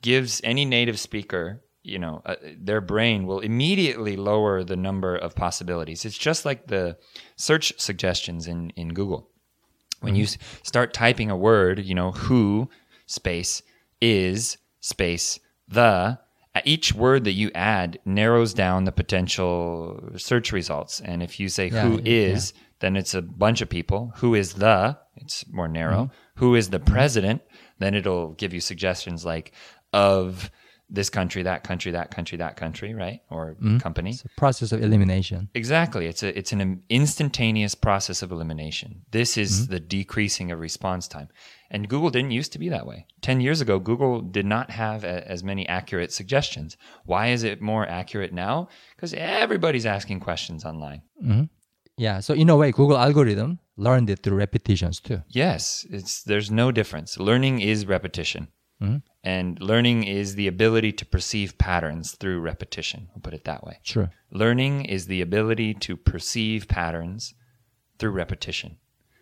gives 0.00 0.40
any 0.44 0.64
native 0.64 0.98
speaker, 1.00 1.62
you 1.82 1.98
know, 1.98 2.22
uh, 2.24 2.36
their 2.58 2.80
brain 2.80 3.26
will 3.26 3.40
immediately 3.40 4.16
lower 4.16 4.62
the 4.62 4.76
number 4.76 5.16
of 5.16 5.34
possibilities. 5.34 6.04
It's 6.04 6.16
just 6.16 6.44
like 6.44 6.68
the 6.68 6.96
search 7.36 7.72
suggestions 7.78 8.46
in, 8.46 8.70
in 8.76 8.94
Google. 8.94 9.30
When 10.04 10.14
you 10.14 10.24
mm-hmm. 10.24 10.40
s- 10.42 10.60
start 10.62 10.94
typing 10.94 11.30
a 11.30 11.36
word, 11.36 11.80
you 11.80 11.94
know, 11.94 12.12
who 12.12 12.68
space 13.06 13.62
is 14.00 14.58
space 14.80 15.40
the, 15.66 16.18
each 16.64 16.94
word 16.94 17.24
that 17.24 17.32
you 17.32 17.50
add 17.54 17.98
narrows 18.04 18.54
down 18.54 18.84
the 18.84 18.92
potential 18.92 20.12
search 20.16 20.52
results. 20.52 21.00
And 21.00 21.22
if 21.22 21.40
you 21.40 21.48
say 21.48 21.68
Yeah, 21.68 21.82
who 21.82 21.96
yeah. 21.96 22.02
is, 22.04 22.52
then 22.80 22.96
it's 22.96 23.14
a 23.14 23.22
bunch 23.22 23.60
of 23.60 23.68
people. 23.68 24.12
Who 24.16 24.34
is 24.34 24.54
the? 24.54 24.98
It's 25.16 25.44
more 25.50 25.68
narrow. 25.68 26.04
Mm-hmm. 26.04 26.38
Who 26.44 26.54
is 26.54 26.70
the 26.70 26.78
mm-hmm. 26.78 26.92
president? 26.92 27.42
Then 27.78 27.94
it'll 27.94 28.32
give 28.34 28.54
you 28.54 28.60
suggestions 28.60 29.24
like 29.24 29.52
of 29.92 30.50
this 30.94 31.10
country, 31.10 31.42
that 31.42 31.60
country, 31.68 31.90
that 31.92 32.08
country, 32.16 32.36
that 32.38 32.54
country, 32.56 32.90
right? 33.04 33.20
Or 33.30 33.56
company. 33.86 34.10
It's 34.10 34.24
a 34.24 34.28
process 34.44 34.72
of 34.72 34.82
elimination. 34.82 35.48
Exactly. 35.54 36.04
It's 36.06 36.22
a 36.22 36.30
it's 36.38 36.52
an 36.52 36.82
instantaneous 36.88 37.74
process 37.74 38.22
of 38.24 38.30
elimination. 38.36 38.90
This 39.10 39.36
is 39.44 39.50
Mm-hmm. 39.54 39.72
the 39.74 39.80
decreasing 39.80 40.50
of 40.52 40.58
response 40.60 41.04
time. 41.16 41.28
And 41.70 41.88
Google 41.88 42.10
didn't 42.10 42.30
used 42.40 42.52
to 42.52 42.58
be 42.64 42.68
that 42.70 42.86
way. 42.86 43.06
10 43.22 43.40
years 43.40 43.60
ago 43.60 43.78
Google 43.90 44.20
did 44.38 44.46
not 44.46 44.66
have 44.70 45.04
a, 45.04 45.16
as 45.34 45.42
many 45.42 45.64
accurate 45.78 46.12
suggestions. 46.12 46.76
Why 47.04 47.24
is 47.34 47.42
it 47.42 47.60
more 47.60 47.84
accurate 48.00 48.32
now? 48.32 48.68
Cuz 48.98 49.12
everybody's 49.14 49.86
asking 49.96 50.20
questions 50.20 50.64
online. 50.64 51.02
Yeah. 51.96 52.20
So 52.20 52.34
in 52.34 52.48
a 52.50 52.56
way, 52.56 52.72
Google 52.72 52.98
algorithm 52.98 53.58
learned 53.76 54.08
it 54.10 54.18
through 54.22 54.36
repetitions 54.36 55.00
too. 55.00 55.22
Yes, 55.28 55.86
it's 55.90 56.22
there's 56.30 56.50
no 56.50 56.72
difference. 56.72 57.18
Learning 57.18 57.60
is 57.60 57.86
repetition. 57.86 58.48
Mm-hmm. 58.84 58.96
And 59.22 59.60
learning 59.60 60.04
is 60.04 60.34
the 60.34 60.48
ability 60.48 60.92
to 60.92 61.06
perceive 61.06 61.56
patterns 61.56 62.12
through 62.12 62.40
repetition. 62.40 63.08
I'll 63.14 63.22
put 63.22 63.34
it 63.34 63.44
that 63.44 63.64
way. 63.64 63.78
Sure. 63.82 64.10
Learning 64.30 64.84
is 64.84 65.06
the 65.06 65.22
ability 65.22 65.74
to 65.74 65.96
perceive 65.96 66.68
patterns 66.68 67.34
through 67.98 68.10
repetition. 68.10 68.76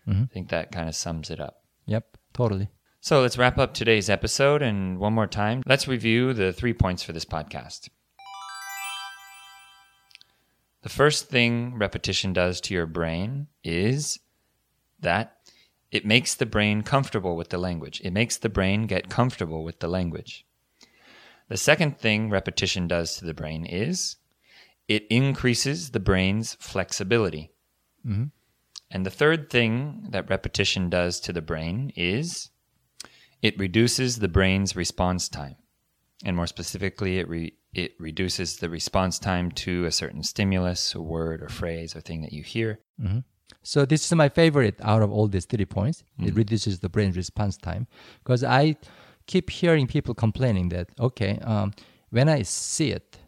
Mm-hmm. 0.09 0.23
I 0.25 0.27
think 0.27 0.49
that 0.49 0.73
kind 0.73 0.89
of 0.89 0.97
sums 0.97 1.31
it 1.31 1.41
up. 1.41 1.63
Yep. 1.87 2.17
Totally. 2.33 2.69
So 3.01 3.21
let's 3.21 3.39
wrap 3.39 3.59
up 3.59 3.75
today's 3.75 4.11
episode. 4.11 4.63
And 4.63 4.99
one 4.99 5.13
more 5.13 5.27
time, 5.27 5.63
let's 5.67 5.87
review 5.87 6.33
the 6.33 6.53
three 6.53 6.73
points 6.73 7.03
for 7.03 7.13
this 7.13 7.25
podcast. 7.25 7.89
The 10.83 10.89
first 10.89 11.29
thing 11.29 11.79
repetition 11.79 12.33
does 12.33 12.61
to 12.63 12.75
your 12.75 12.87
brain 12.87 13.47
is 13.63 14.19
that 15.01 15.37
it 15.93 16.07
makes 16.07 16.35
the 16.35 16.47
brain 16.47 16.83
comfortable 16.83 17.37
with 17.37 17.51
the 17.51 17.59
language. 17.59 18.01
It 18.03 18.13
makes 18.13 18.39
the 18.39 18.49
brain 18.49 18.87
get 18.87 19.11
comfortable 19.11 19.63
with 19.63 19.81
the 19.81 19.89
language. 19.89 20.47
The 21.49 21.59
second 21.59 21.99
thing 21.99 22.31
repetition 22.31 22.89
does 22.89 23.17
to 23.17 23.27
the 23.27 23.35
brain 23.35 23.67
is 23.67 24.17
it 24.89 25.07
increases 25.11 25.91
the 25.91 26.01
brain's 26.01 26.55
flexibility. 26.55 27.53
Mm-hmm. 28.07 28.25
And 28.91 29.07
the 29.07 29.11
third 29.11 29.51
thing 29.51 30.07
that 30.11 30.31
repetition 30.31 30.89
does 30.89 31.21
to 31.21 31.33
the 31.33 31.43
brain 31.43 31.93
is 31.95 32.51
it 33.43 33.59
reduces 33.59 34.19
the 34.19 34.29
brain's 34.29 34.75
response 34.75 35.29
time. 35.29 35.57
And 36.25 36.37
more 36.37 36.47
specifically, 36.47 37.19
it, 37.19 37.29
re- 37.29 37.55
it 37.75 37.93
reduces 37.99 38.59
the 38.59 38.71
response 38.71 39.19
time 39.19 39.51
to 39.53 39.85
a 39.85 39.93
certain 39.93 40.23
stimulus, 40.23 40.95
a 40.95 41.03
word 41.03 41.43
or 41.43 41.49
phrase 41.49 41.95
or 41.95 42.01
thing 42.01 42.23
that 42.23 42.33
you 42.33 42.43
hear. 42.43 42.81
Mm-hmm. 43.01 43.19
So 43.63 43.85
this 43.85 44.05
is 44.05 44.13
my 44.13 44.29
favorite 44.29 44.77
out 44.83 45.03
of 45.03 45.13
all 45.13 45.29
these 45.29 45.47
three 45.47 45.65
points. 45.65 46.05
It 46.19 46.35
reduces 46.35 46.81
the 46.81 46.89
brain 46.89 47.13
response 47.13 47.57
time 47.57 47.87
because 48.25 48.43
I 48.45 48.77
keep 49.27 49.51
hearing 49.51 49.87
people 49.87 50.15
complaining 50.15 50.69
that 50.71 50.89
okay, 50.99 51.39
um, 51.43 51.73
when 52.11 52.29
I 52.29 52.43
see 52.43 52.91
it 52.91 53.19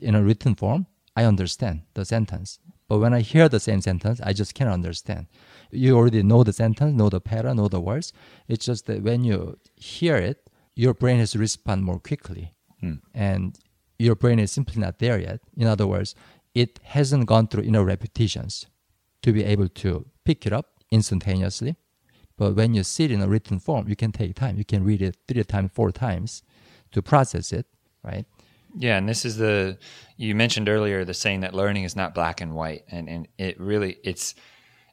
in 0.00 0.14
a 0.14 0.22
written 0.22 0.54
form, 0.54 0.86
I 1.16 1.24
understand 1.24 1.82
the 1.94 2.04
sentence, 2.04 2.58
but 2.88 2.98
when 2.98 3.14
I 3.14 3.20
hear 3.20 3.48
the 3.48 3.60
same 3.60 3.80
sentence, 3.80 4.20
I 4.22 4.32
just 4.32 4.54
can't 4.54 4.70
understand. 4.70 5.26
You 5.70 5.96
already 5.96 6.22
know 6.22 6.42
the 6.42 6.52
sentence, 6.52 6.92
know 6.94 7.08
the 7.08 7.20
pattern, 7.20 7.56
know 7.56 7.68
the 7.68 7.80
words. 7.80 8.12
It's 8.48 8.66
just 8.66 8.86
that 8.86 9.02
when 9.02 9.24
you 9.24 9.58
hear 9.76 10.16
it, 10.16 10.50
your 10.74 10.92
brain 10.92 11.18
has 11.18 11.30
to 11.32 11.38
respond 11.38 11.84
more 11.84 12.00
quickly, 12.00 12.52
and 13.14 13.58
your 13.98 14.16
brain 14.16 14.38
is 14.40 14.50
simply 14.50 14.80
not 14.80 14.98
there 14.98 15.18
yet. 15.18 15.40
In 15.56 15.66
other 15.66 15.86
words, 15.86 16.14
it 16.54 16.80
hasn't 16.82 17.26
gone 17.26 17.46
through 17.46 17.62
enough 17.62 17.86
repetitions 17.86 18.66
to 19.24 19.32
be 19.32 19.42
able 19.42 19.68
to 19.68 20.04
pick 20.24 20.46
it 20.46 20.52
up 20.52 20.66
instantaneously. 20.90 21.76
But 22.36 22.54
when 22.56 22.74
you 22.74 22.82
see 22.84 23.04
it 23.04 23.10
in 23.10 23.22
a 23.22 23.28
written 23.28 23.58
form, 23.58 23.88
you 23.88 23.96
can 23.96 24.12
take 24.12 24.34
time. 24.34 24.58
You 24.58 24.66
can 24.66 24.84
read 24.84 25.00
it 25.00 25.16
three 25.26 25.42
times, 25.44 25.70
four 25.72 25.90
times 25.92 26.42
to 26.92 27.00
process 27.00 27.50
it, 27.50 27.66
right? 28.02 28.26
Yeah, 28.76 28.98
and 28.98 29.08
this 29.08 29.24
is 29.24 29.36
the 29.38 29.78
you 30.18 30.34
mentioned 30.34 30.68
earlier 30.68 31.04
the 31.04 31.14
saying 31.14 31.40
that 31.40 31.54
learning 31.54 31.84
is 31.84 31.96
not 31.96 32.14
black 32.14 32.40
and 32.40 32.54
white, 32.54 32.84
and 32.90 33.08
and 33.08 33.28
it 33.38 33.58
really 33.58 33.96
it's 34.04 34.34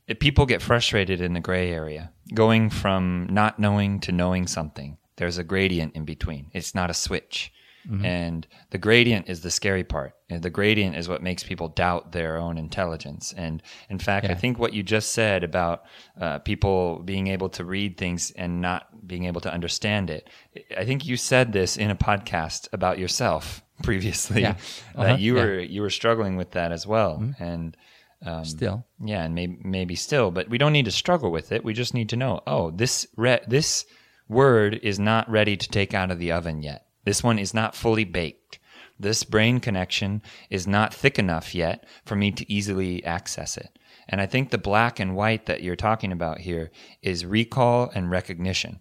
it, 0.07 0.19
people 0.19 0.45
get 0.45 0.61
frustrated 0.61 1.19
in 1.19 1.33
the 1.33 1.39
gray 1.39 1.71
area, 1.71 2.11
going 2.33 2.69
from 2.69 3.27
not 3.29 3.59
knowing 3.59 3.99
to 4.01 4.11
knowing 4.11 4.47
something. 4.47 4.97
There's 5.17 5.39
a 5.39 5.43
gradient 5.43 5.95
in 5.95 6.05
between. 6.05 6.51
It's 6.53 6.73
not 6.73 6.89
a 6.89 6.93
switch. 6.93 7.51
Mm-hmm. 7.89 8.05
And 8.05 8.47
the 8.69 8.77
gradient 8.77 9.29
is 9.29 9.41
the 9.41 9.51
scary 9.51 9.83
part. 9.83 10.15
And 10.29 10.41
the 10.41 10.49
gradient 10.49 10.95
is 10.95 11.09
what 11.09 11.23
makes 11.23 11.43
people 11.43 11.67
doubt 11.67 12.11
their 12.11 12.37
own 12.37 12.57
intelligence. 12.57 13.33
And 13.35 13.61
in 13.89 13.99
fact, 13.99 14.25
yeah. 14.25 14.31
I 14.31 14.35
think 14.35 14.59
what 14.59 14.73
you 14.73 14.83
just 14.83 15.11
said 15.11 15.43
about 15.43 15.83
uh, 16.19 16.39
people 16.39 17.01
being 17.03 17.27
able 17.27 17.49
to 17.49 17.65
read 17.65 17.97
things 17.97 18.31
and 18.31 18.61
not 18.61 19.07
being 19.07 19.25
able 19.25 19.41
to 19.41 19.53
understand 19.53 20.09
it, 20.09 20.29
I 20.77 20.85
think 20.85 21.05
you 21.05 21.17
said 21.17 21.51
this 21.51 21.77
in 21.77 21.89
a 21.89 21.95
podcast 21.95 22.69
about 22.71 22.99
yourself 22.99 23.63
previously 23.83 24.41
yeah. 24.41 24.51
uh-huh. 24.95 25.03
that 25.03 25.19
you 25.19 25.37
yeah. 25.37 25.43
were 25.43 25.59
you 25.59 25.81
were 25.81 25.89
struggling 25.89 26.37
with 26.37 26.51
that 26.51 26.71
as 26.71 26.85
well. 26.85 27.17
Mm-hmm. 27.19 27.43
And 27.43 27.77
um, 28.23 28.45
still, 28.45 28.85
yeah, 29.03 29.23
and 29.23 29.33
maybe 29.33 29.57
maybe 29.63 29.95
still, 29.95 30.29
but 30.29 30.47
we 30.47 30.59
don't 30.59 30.73
need 30.73 30.85
to 30.85 30.91
struggle 30.91 31.31
with 31.31 31.51
it. 31.51 31.63
We 31.63 31.73
just 31.73 31.95
need 31.95 32.09
to 32.09 32.15
know, 32.15 32.41
oh, 32.45 32.69
this 32.69 33.07
re- 33.17 33.41
this 33.47 33.85
word 34.29 34.79
is 34.83 34.99
not 34.99 35.29
ready 35.29 35.57
to 35.57 35.69
take 35.69 35.95
out 35.95 36.11
of 36.11 36.19
the 36.19 36.31
oven 36.31 36.61
yet 36.61 36.85
this 37.03 37.23
one 37.23 37.39
is 37.39 37.53
not 37.53 37.75
fully 37.75 38.03
baked. 38.03 38.59
This 38.99 39.23
brain 39.23 39.59
connection 39.59 40.21
is 40.49 40.67
not 40.67 40.93
thick 40.93 41.17
enough 41.17 41.55
yet 41.55 41.85
for 42.05 42.15
me 42.15 42.31
to 42.33 42.51
easily 42.51 43.03
access 43.03 43.57
it. 43.57 43.79
And 44.07 44.21
I 44.21 44.27
think 44.27 44.49
the 44.49 44.57
black 44.57 44.99
and 44.99 45.15
white 45.15 45.47
that 45.47 45.63
you're 45.63 45.75
talking 45.75 46.11
about 46.11 46.39
here 46.39 46.69
is 47.01 47.25
recall 47.25 47.89
and 47.95 48.11
recognition. 48.11 48.79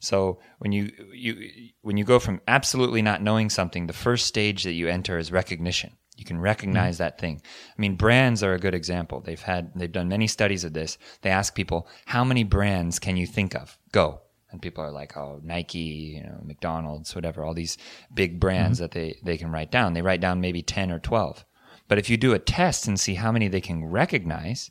So 0.00 0.40
when 0.58 0.72
you, 0.72 0.90
you 1.12 1.70
when 1.82 1.96
you 1.96 2.04
go 2.04 2.18
from 2.18 2.40
absolutely 2.48 3.02
not 3.02 3.22
knowing 3.22 3.50
something, 3.50 3.86
the 3.86 3.92
first 3.92 4.26
stage 4.26 4.64
that 4.64 4.72
you 4.72 4.88
enter 4.88 5.18
is 5.18 5.30
recognition. 5.32 5.96
You 6.16 6.24
can 6.24 6.40
recognize 6.40 6.96
mm-hmm. 6.96 7.04
that 7.04 7.18
thing. 7.20 7.40
I 7.76 7.80
mean, 7.80 7.94
brands 7.94 8.42
are 8.42 8.54
a 8.54 8.58
good 8.58 8.74
example. 8.74 9.20
They've 9.20 9.40
had 9.40 9.72
they've 9.76 9.90
done 9.90 10.08
many 10.08 10.26
studies 10.26 10.64
of 10.64 10.72
this. 10.72 10.98
They 11.22 11.30
ask 11.30 11.54
people, 11.54 11.88
"How 12.06 12.24
many 12.24 12.42
brands 12.42 12.98
can 12.98 13.16
you 13.16 13.26
think 13.26 13.54
of?" 13.54 13.78
Go 13.92 14.20
and 14.50 14.62
people 14.62 14.82
are 14.82 14.90
like, 14.90 15.16
oh, 15.16 15.40
Nike, 15.42 15.78
you 16.16 16.22
know, 16.22 16.40
McDonald's, 16.42 17.14
whatever, 17.14 17.44
all 17.44 17.54
these 17.54 17.76
big 18.12 18.40
brands 18.40 18.78
mm-hmm. 18.78 18.84
that 18.84 18.92
they, 18.92 19.18
they 19.22 19.36
can 19.36 19.50
write 19.50 19.70
down. 19.70 19.92
They 19.92 20.02
write 20.02 20.20
down 20.20 20.40
maybe 20.40 20.62
10 20.62 20.90
or 20.90 20.98
12. 20.98 21.44
But 21.86 21.98
if 21.98 22.08
you 22.08 22.16
do 22.16 22.32
a 22.32 22.38
test 22.38 22.86
and 22.86 22.98
see 22.98 23.14
how 23.14 23.32
many 23.32 23.48
they 23.48 23.60
can 23.60 23.84
recognize, 23.84 24.70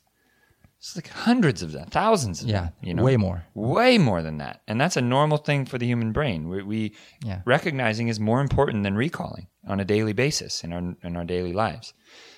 it's 0.78 0.94
like 0.94 1.08
hundreds 1.08 1.62
of 1.62 1.72
them, 1.72 1.88
thousands 1.88 2.40
of 2.40 2.48
yeah, 2.48 2.60
them. 2.60 2.72
You 2.82 2.94
know, 2.94 3.02
way 3.02 3.16
more, 3.16 3.44
way 3.54 3.98
more 3.98 4.22
than 4.22 4.38
that. 4.38 4.62
And 4.68 4.80
that's 4.80 4.96
a 4.96 5.02
normal 5.02 5.38
thing 5.38 5.66
for 5.66 5.76
the 5.76 5.86
human 5.86 6.12
brain. 6.12 6.48
We, 6.48 6.62
we 6.62 6.94
yeah. 7.24 7.42
recognizing 7.44 8.06
is 8.06 8.20
more 8.20 8.40
important 8.40 8.84
than 8.84 8.94
recalling 8.94 9.48
on 9.66 9.80
a 9.80 9.84
daily 9.84 10.12
basis 10.12 10.62
in 10.62 10.72
our 10.72 10.94
in 11.02 11.16
our 11.16 11.24
daily 11.24 11.52
lives. 11.52 11.94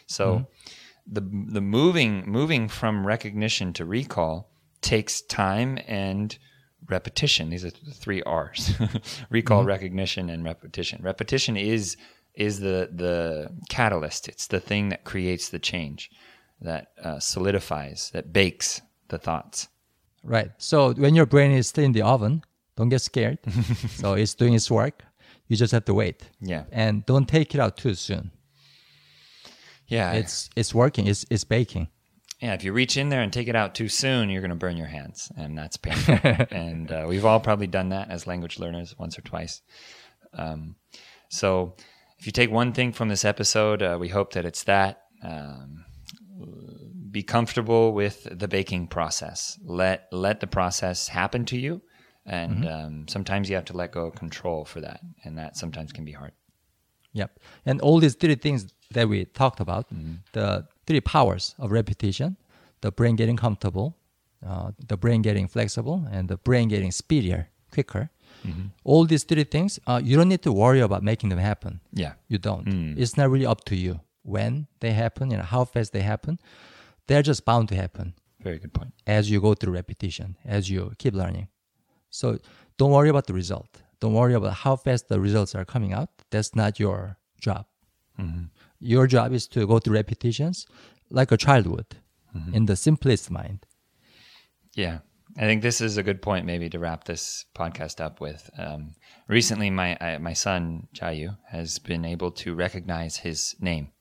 So, 0.06 0.36
mm-hmm. 0.36 1.12
the 1.12 1.52
the 1.52 1.60
moving 1.60 2.24
moving 2.26 2.68
from 2.68 3.06
recognition 3.06 3.74
to 3.74 3.84
recall 3.84 4.50
takes 4.80 5.20
time 5.20 5.78
and 5.86 6.38
repetition. 6.90 7.50
These 7.50 7.64
are 7.64 7.70
the 7.70 7.92
three 7.92 8.22
R's: 8.22 8.72
recall, 9.30 9.60
mm-hmm. 9.60 9.68
recognition, 9.68 10.30
and 10.30 10.44
repetition. 10.44 11.00
Repetition 11.02 11.56
is 11.56 11.96
is 12.34 12.60
the 12.60 12.90
the 12.92 13.50
catalyst. 13.68 14.28
It's 14.28 14.46
the 14.46 14.60
thing 14.60 14.88
that 14.90 15.04
creates 15.04 15.48
the 15.48 15.58
change, 15.58 16.10
that 16.60 16.88
uh, 17.02 17.18
solidifies, 17.18 18.10
that 18.12 18.32
bakes 18.32 18.80
the 19.08 19.18
thoughts. 19.18 19.68
Right. 20.22 20.50
So 20.58 20.92
when 20.92 21.14
your 21.14 21.26
brain 21.26 21.52
is 21.52 21.68
still 21.68 21.84
in 21.84 21.92
the 21.92 22.02
oven, 22.02 22.42
don't 22.76 22.90
get 22.90 23.00
scared. 23.00 23.38
so 23.88 24.14
it's 24.14 24.34
doing 24.34 24.54
its 24.54 24.70
work. 24.70 25.02
You 25.48 25.56
just 25.56 25.72
have 25.72 25.84
to 25.86 25.94
wait. 25.94 26.28
Yeah. 26.40 26.64
And 26.70 27.04
don't 27.06 27.26
take 27.26 27.54
it 27.54 27.60
out 27.60 27.76
too 27.76 27.94
soon. 27.94 28.30
Yeah. 29.88 30.12
It's 30.12 30.50
it's 30.54 30.74
working. 30.74 31.06
It's 31.06 31.24
it's 31.30 31.44
baking 31.44 31.88
yeah, 32.40 32.54
if 32.54 32.64
you 32.64 32.72
reach 32.72 32.96
in 32.96 33.10
there 33.10 33.20
and 33.20 33.32
take 33.32 33.48
it 33.48 33.56
out 33.56 33.74
too 33.74 33.88
soon, 33.88 34.30
you're 34.30 34.40
going 34.40 34.50
to 34.50 34.56
burn 34.56 34.76
your 34.76 34.86
hands, 34.86 35.30
and 35.36 35.56
that's 35.56 35.76
painful. 35.76 36.18
and 36.50 36.90
uh, 36.90 37.04
we've 37.06 37.24
all 37.26 37.40
probably 37.40 37.66
done 37.66 37.90
that 37.90 38.10
as 38.10 38.26
language 38.26 38.58
learners 38.58 38.94
once 38.98 39.18
or 39.18 39.22
twice. 39.22 39.60
Um, 40.32 40.76
so, 41.28 41.74
if 42.18 42.26
you 42.26 42.32
take 42.32 42.50
one 42.50 42.72
thing 42.72 42.92
from 42.92 43.08
this 43.08 43.24
episode, 43.24 43.82
uh, 43.82 43.98
we 44.00 44.08
hope 44.08 44.32
that 44.32 44.44
it's 44.44 44.64
that. 44.64 45.02
Um, 45.22 45.84
be 47.10 47.22
comfortable 47.22 47.92
with 47.92 48.26
the 48.30 48.48
baking 48.48 48.86
process. 48.86 49.58
Let 49.64 50.08
let 50.12 50.40
the 50.40 50.46
process 50.46 51.08
happen 51.08 51.44
to 51.46 51.58
you, 51.58 51.82
and 52.24 52.64
mm-hmm. 52.64 52.86
um, 52.86 53.08
sometimes 53.08 53.50
you 53.50 53.56
have 53.56 53.64
to 53.66 53.76
let 53.76 53.92
go 53.92 54.06
of 54.06 54.14
control 54.14 54.64
for 54.64 54.80
that, 54.80 55.00
and 55.24 55.36
that 55.38 55.56
sometimes 55.56 55.92
can 55.92 56.04
be 56.04 56.12
hard. 56.12 56.32
Yep, 57.12 57.38
and 57.66 57.80
all 57.80 57.98
these 57.98 58.14
three 58.14 58.36
things 58.36 58.72
that 58.92 59.08
we 59.08 59.24
talked 59.24 59.60
about, 59.60 59.92
mm-hmm. 59.92 60.14
the 60.32 60.66
three 60.90 61.00
powers 61.00 61.54
of 61.62 61.70
repetition 61.70 62.36
the 62.80 62.90
brain 62.90 63.16
getting 63.16 63.36
comfortable, 63.36 63.96
uh, 64.46 64.72
the 64.88 64.96
brain 64.96 65.22
getting 65.22 65.46
flexible, 65.48 66.06
and 66.10 66.28
the 66.28 66.36
brain 66.38 66.68
getting 66.68 66.90
speedier, 66.90 67.48
quicker. 67.72 68.10
Mm-hmm. 68.46 68.68
All 68.84 69.04
these 69.04 69.24
three 69.24 69.44
things, 69.44 69.78
uh, 69.86 70.00
you 70.02 70.16
don't 70.16 70.28
need 70.28 70.42
to 70.42 70.52
worry 70.52 70.80
about 70.80 71.02
making 71.02 71.28
them 71.28 71.38
happen. 71.38 71.80
Yeah. 71.92 72.14
You 72.28 72.38
don't. 72.38 72.66
Mm. 72.66 72.98
It's 72.98 73.16
not 73.16 73.28
really 73.30 73.46
up 73.46 73.64
to 73.66 73.76
you 73.76 74.00
when 74.22 74.66
they 74.80 74.92
happen 74.92 75.30
and 75.32 75.42
how 75.42 75.64
fast 75.64 75.92
they 75.92 76.00
happen. 76.00 76.38
They're 77.06 77.22
just 77.22 77.44
bound 77.44 77.68
to 77.68 77.74
happen. 77.74 78.14
Very 78.40 78.58
good 78.58 78.72
point. 78.72 78.94
As 79.06 79.30
you 79.30 79.40
go 79.40 79.52
through 79.54 79.74
repetition, 79.74 80.36
as 80.44 80.70
you 80.70 80.92
keep 80.98 81.14
learning. 81.14 81.48
So 82.08 82.38
don't 82.78 82.92
worry 82.92 83.10
about 83.10 83.26
the 83.26 83.34
result. 83.34 83.82
Don't 84.00 84.14
worry 84.14 84.32
about 84.32 84.54
how 84.54 84.76
fast 84.76 85.08
the 85.08 85.20
results 85.20 85.54
are 85.54 85.66
coming 85.66 85.92
out. 85.92 86.08
That's 86.30 86.54
not 86.54 86.80
your 86.80 87.18
job. 87.40 87.66
Mm-hmm. 88.18 88.44
Your 88.80 89.06
job 89.06 89.32
is 89.32 89.46
to 89.48 89.66
go 89.66 89.78
through 89.78 89.94
repetitions 89.94 90.66
like 91.10 91.30
a 91.32 91.36
child 91.36 91.66
would 91.66 91.96
mm-hmm. 92.34 92.54
in 92.54 92.66
the 92.66 92.76
simplest 92.76 93.30
mind. 93.30 93.66
Yeah. 94.74 94.98
I 95.36 95.42
think 95.42 95.62
this 95.62 95.80
is 95.80 95.96
a 95.96 96.02
good 96.02 96.22
point, 96.22 96.44
maybe, 96.44 96.68
to 96.70 96.78
wrap 96.78 97.04
this 97.04 97.44
podcast 97.54 98.00
up 98.00 98.20
with. 98.20 98.50
Um, 98.58 98.94
recently, 99.28 99.70
my 99.70 99.96
I, 100.00 100.18
my 100.18 100.32
son 100.32 100.88
Chayu 100.94 101.36
has 101.48 101.78
been 101.78 102.04
able 102.04 102.32
to 102.32 102.54
recognize 102.54 103.16
his 103.18 103.54
name. 103.60 103.92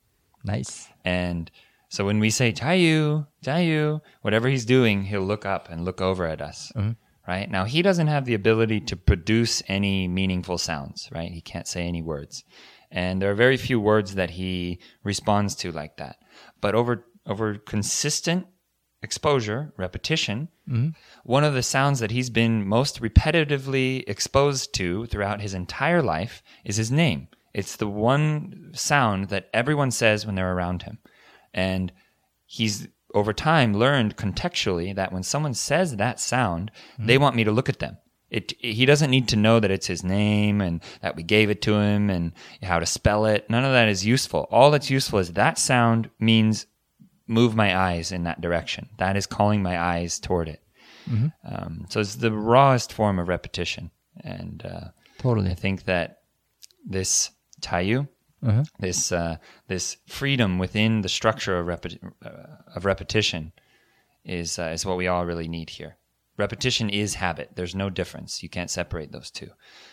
Nice. 0.44 0.88
And 1.06 1.52
so 1.90 2.06
when 2.06 2.20
we 2.20 2.30
say 2.32 2.52
Chayu, 2.52 3.28
Chayu, 3.44 4.02
whatever 4.22 4.48
he's 4.48 4.66
doing, 4.66 5.04
he'll 5.04 5.22
look 5.22 5.46
up 5.46 5.70
and 5.70 5.86
look 5.86 6.02
over 6.02 6.26
at 6.26 6.42
us. 6.42 6.72
Mm-hmm. 6.76 6.92
Right 7.28 7.50
now, 7.50 7.66
he 7.66 7.84
doesn't 7.84 8.08
have 8.08 8.26
the 8.26 8.34
ability 8.34 8.80
to 8.82 8.96
produce 8.96 9.62
any 9.68 10.08
meaningful 10.08 10.58
sounds. 10.58 11.10
Right, 11.12 11.32
he 11.32 11.42
can't 11.42 11.68
say 11.68 11.88
any 11.88 12.02
words. 12.02 12.44
And 12.92 13.22
there 13.22 13.32
are 13.32 13.36
very 13.36 13.58
few 13.58 13.80
words 13.80 14.16
that 14.16 14.32
he 14.32 14.80
responds 15.04 15.56
to 15.56 15.72
like 15.72 15.98
that. 15.98 16.18
But 16.62 16.76
over 16.76 17.06
over 17.26 17.56
consistent 17.56 18.48
exposure, 19.02 19.74
repetition, 19.78 20.50
mm-hmm. 20.68 20.90
one 21.24 21.44
of 21.44 21.54
the 21.54 21.64
sounds 21.64 22.00
that 22.00 22.12
he's 22.12 22.30
been 22.30 22.68
most 22.68 23.02
repetitively 23.02 24.04
exposed 24.08 24.74
to 24.74 25.06
throughout 25.06 25.42
his 25.42 25.54
entire 25.54 26.02
life 26.02 26.44
is 26.66 26.78
his 26.78 26.92
name. 26.92 27.28
It's 27.54 27.76
the 27.76 27.88
one 27.88 28.72
sound 28.74 29.30
that 29.30 29.50
everyone 29.54 29.92
says 29.92 30.26
when 30.26 30.36
they're 30.36 30.54
around 30.54 30.84
him. 30.84 31.00
And 31.54 31.92
he's 32.46 32.88
over 33.14 33.34
time 33.34 33.74
learned 33.74 34.18
contextually 34.18 34.94
that 34.96 35.12
when 35.12 35.24
someone 35.24 35.54
says 35.54 35.96
that 35.96 36.20
sound, 36.20 36.72
mm-hmm. 36.94 37.08
they 37.08 37.18
want 37.18 37.36
me 37.36 37.44
to 37.44 37.52
look 37.52 37.70
at 37.70 37.80
them. 37.80 37.98
It, 38.30 38.54
he 38.60 38.86
doesn't 38.86 39.10
need 39.10 39.28
to 39.30 39.36
know 39.36 39.60
that 39.60 39.72
it's 39.72 39.88
his 39.88 40.04
name 40.04 40.62
and 40.62 40.82
that 41.02 41.16
we 41.16 41.24
gave 41.24 41.50
it 41.50 41.62
to 41.64 41.76
him 41.76 42.10
and 42.10 42.34
how 42.62 42.80
to 42.80 42.86
spell 42.86 43.26
it. 43.26 43.50
None 43.50 43.66
of 43.66 43.72
that 43.72 43.90
is 43.90 44.06
useful. 44.06 44.48
All 44.52 44.70
that's 44.70 44.90
useful 44.90 45.20
is 45.20 45.34
that 45.34 45.58
sound 45.58 46.10
means 46.20 46.68
move 47.28 47.56
my 47.56 47.76
eyes 47.76 48.12
in 48.12 48.24
that 48.24 48.42
direction. 48.42 48.90
That 48.98 49.16
is 49.18 49.26
calling 49.26 49.64
my 49.64 49.80
eyes 49.80 50.20
toward 50.20 50.48
it. 50.48 50.62
Mm-hmm. 51.10 51.28
Um, 51.44 51.86
so 51.90 52.00
it's 52.00 52.16
the 52.16 52.32
rawest 52.32 52.94
form 52.94 53.20
of 53.20 53.28
repetition. 53.28 53.92
And 54.24 54.64
uh, 54.66 54.90
totally, 55.18 55.50
I 55.52 55.56
think 55.56 55.86
that 55.86 56.20
this 56.86 57.32
Chayu, 57.62 58.08
uh-huh. 58.46 58.64
this 58.80 59.12
uh, 59.12 59.38
this 59.68 59.98
freedom 60.08 60.60
within 60.60 61.02
the 61.02 61.10
structure 61.10 61.60
of, 61.60 61.68
repeti- 61.68 62.00
uh, 62.26 62.58
of 62.76 62.86
repetition, 62.86 63.54
is 64.24 64.60
uh, 64.60 64.72
is 64.74 64.86
what 64.86 64.98
we 64.98 65.08
all 65.08 65.26
really 65.26 65.48
need 65.48 65.70
here. 65.70 65.98
Repetition 66.40 66.90
is 66.90 67.16
habit. 67.16 67.52
There's 67.56 67.76
no 67.76 67.90
difference. 67.90 68.42
You 68.42 68.50
can't 68.50 68.72
separate 68.72 69.12
those 69.12 69.30
two. 69.30 69.50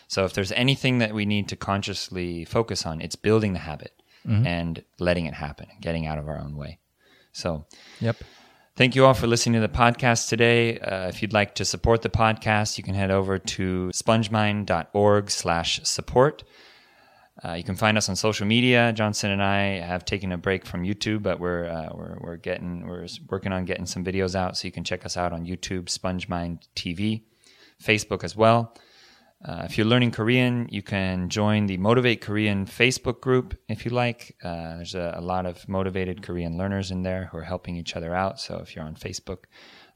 So 0.06 0.24
if 0.24 0.32
there's 0.32 0.52
anything 0.52 0.98
that 0.98 1.12
we 1.12 1.26
need 1.26 1.48
to 1.48 1.56
consciously 1.56 2.44
focus 2.44 2.86
on, 2.86 3.00
it's 3.00 3.16
building 3.16 3.52
the 3.52 3.58
habit 3.58 4.00
mm-hmm. 4.26 4.46
and 4.46 4.84
letting 5.00 5.26
it 5.26 5.34
happen, 5.34 5.66
getting 5.80 6.06
out 6.06 6.18
of 6.18 6.28
our 6.28 6.38
own 6.38 6.56
way. 6.56 6.78
So, 7.32 7.66
yep. 8.00 8.16
Thank 8.76 8.94
you 8.94 9.06
all 9.06 9.14
for 9.14 9.26
listening 9.26 9.60
to 9.60 9.66
the 9.66 9.72
podcast 9.72 10.28
today. 10.28 10.78
Uh, 10.78 11.08
if 11.08 11.22
you'd 11.22 11.32
like 11.32 11.54
to 11.56 11.64
support 11.64 12.02
the 12.02 12.10
podcast, 12.10 12.76
you 12.76 12.84
can 12.84 12.94
head 12.94 13.10
over 13.10 13.38
to 13.38 13.90
spongemind.org 13.94 15.30
slash 15.30 15.80
support. 15.82 16.44
Uh, 17.44 17.52
you 17.52 17.62
can 17.62 17.76
find 17.76 17.98
us 17.98 18.08
on 18.08 18.16
social 18.16 18.46
media. 18.46 18.92
Johnson 18.94 19.30
and 19.30 19.42
I 19.42 19.78
have 19.78 20.04
taken 20.04 20.32
a 20.32 20.38
break 20.38 20.64
from 20.64 20.84
YouTube, 20.84 21.22
but 21.22 21.38
we're 21.38 21.66
uh, 21.66 21.90
we're 21.94 22.16
we're 22.20 22.36
getting 22.36 22.86
we're 22.86 23.06
working 23.28 23.52
on 23.52 23.64
getting 23.64 23.86
some 23.86 24.04
videos 24.04 24.34
out, 24.34 24.56
so 24.56 24.66
you 24.66 24.72
can 24.72 24.84
check 24.84 25.04
us 25.04 25.16
out 25.16 25.32
on 25.32 25.44
YouTube, 25.44 25.84
SpongeMind 25.84 26.60
TV, 26.74 27.24
Facebook 27.82 28.24
as 28.24 28.34
well. 28.34 28.74
Uh, 29.44 29.62
if 29.64 29.76
you're 29.76 29.86
learning 29.86 30.10
Korean, 30.10 30.66
you 30.70 30.82
can 30.82 31.28
join 31.28 31.66
the 31.66 31.76
Motivate 31.76 32.22
Korean 32.22 32.64
Facebook 32.64 33.20
group 33.20 33.54
if 33.68 33.84
you 33.84 33.90
like. 33.90 34.34
Uh, 34.42 34.76
there's 34.76 34.94
a, 34.94 35.14
a, 35.18 35.20
lot 35.20 35.44
of 35.44 35.68
motivated 35.68 36.22
Korean 36.22 36.56
learners 36.56 36.90
in 36.90 37.02
there 37.02 37.26
who 37.26 37.36
are 37.36 37.42
helping 37.42 37.76
each 37.76 37.96
other 37.96 38.14
out. 38.14 38.40
So 38.40 38.56
if 38.56 38.74
you're 38.74 38.84
on 38.84 38.94
Facebook, 38.94 39.44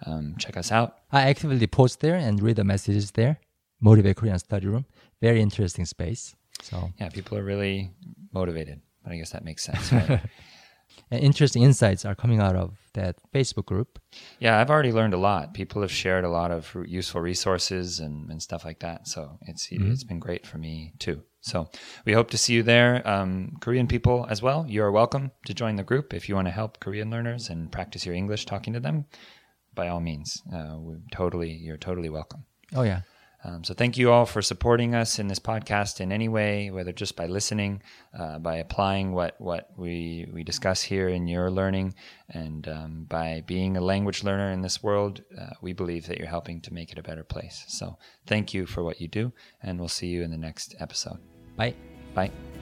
um, 0.05 0.34
check 0.38 0.59
us 0.59 0.70
out. 0.70 0.99
I 1.11 1.22
actively 1.22 1.66
post 1.66 2.01
there 2.01 2.16
and 2.16 2.41
read 2.43 2.57
the 2.57 2.64
messages 2.64 3.12
there. 3.12 3.41
Motivate 3.80 4.16
Korean 4.16 4.38
Study 4.38 4.66
Room. 4.66 4.84
Very 5.22 5.41
interesting 5.41 5.86
space. 5.86 6.36
So 6.62 6.90
yeah, 6.98 7.08
people 7.08 7.38
are 7.38 7.44
really 7.44 7.90
motivated. 8.32 8.80
But 9.02 9.12
I 9.12 9.16
guess 9.16 9.30
that 9.30 9.44
makes 9.44 9.64
sense. 9.64 9.92
Right? 9.92 10.20
and 11.11 11.22
interesting 11.22 11.62
insights 11.62 12.04
are 12.04 12.14
coming 12.14 12.40
out 12.40 12.56
of 12.56 12.76
that 12.94 13.16
Facebook 13.32 13.66
group. 13.66 13.98
Yeah, 14.38 14.58
I've 14.58 14.70
already 14.70 14.92
learned 14.92 15.14
a 15.14 15.18
lot. 15.18 15.54
People 15.54 15.82
have 15.82 15.90
shared 15.90 16.24
a 16.24 16.28
lot 16.28 16.50
of 16.50 16.76
useful 16.86 17.20
resources 17.20 18.00
and, 18.00 18.30
and 18.30 18.42
stuff 18.42 18.64
like 18.64 18.80
that. 18.80 19.08
So 19.08 19.38
it's 19.42 19.68
mm-hmm. 19.68 19.90
it's 19.92 20.04
been 20.04 20.18
great 20.18 20.46
for 20.46 20.58
me 20.58 20.92
too. 20.98 21.22
So 21.42 21.70
we 22.04 22.12
hope 22.12 22.30
to 22.30 22.38
see 22.38 22.54
you 22.54 22.62
there. 22.62 23.06
Um, 23.08 23.56
Korean 23.61 23.86
people 23.86 24.26
as 24.28 24.42
well, 24.42 24.66
you 24.68 24.82
are 24.82 24.92
welcome 24.92 25.30
to 25.46 25.54
join 25.54 25.76
the 25.76 25.82
group 25.82 26.12
if 26.12 26.28
you 26.28 26.34
want 26.34 26.48
to 26.48 26.52
help 26.52 26.80
Korean 26.80 27.11
learners 27.11 27.48
and 27.48 27.72
practice 27.72 28.04
your 28.04 28.14
English 28.14 28.44
talking 28.44 28.74
to 28.74 28.80
them. 28.80 29.06
By 29.74 29.88
all 29.88 30.00
means, 30.00 30.42
uh, 30.52 30.76
totally, 31.12 31.52
you're 31.52 31.78
totally 31.78 32.11
welcome. 32.11 32.44
Oh 32.74 32.82
yeah. 32.82 33.02
Um, 33.43 33.64
so 33.64 33.72
thank 33.74 33.97
you 33.97 34.11
all 34.11 34.26
for 34.26 34.43
supporting 34.43 34.95
us 34.95 35.18
in 35.18 35.28
this 35.28 35.38
podcast 35.38 36.01
in 36.01 36.12
any 36.12 36.28
way, 36.28 36.70
whether 36.70 36.93
just 36.93 37.16
by 37.16 37.26
listening, 37.26 37.82
uh, 38.18 38.38
by 38.38 38.57
applying 38.57 39.12
what 39.12 39.34
what 39.38 39.70
we 39.76 40.28
we 40.32 40.45
discuss 40.45 40.82
here 40.82 41.09
in 41.09 41.26
your 41.26 41.51
learning, 41.51 41.95
and 42.28 42.68
um, 42.68 43.07
by 43.09 43.43
being 43.47 43.76
a 43.76 43.80
language 43.80 44.22
learner 44.24 44.53
in 44.53 44.61
this 44.61 44.82
world. 44.82 45.22
Uh, 45.38 45.51
we 45.62 45.72
believe 45.72 46.07
that 46.07 46.18
you're 46.18 46.28
helping 46.28 46.61
to 46.62 46.74
make 46.74 46.93
it 46.93 46.99
a 46.99 47.03
better 47.03 47.24
place. 47.24 47.64
So 47.68 47.97
thank 48.26 48.53
you 48.53 48.66
for 48.66 48.82
what 48.82 49.01
you 49.01 49.09
do, 49.09 49.32
and 49.62 49.78
we'll 49.78 49.88
see 49.88 50.09
you 50.09 50.22
in 50.22 50.30
the 50.30 50.36
next 50.36 50.74
episode. 50.78 51.18
Bye. 51.57 51.74
Bye. 52.14 52.59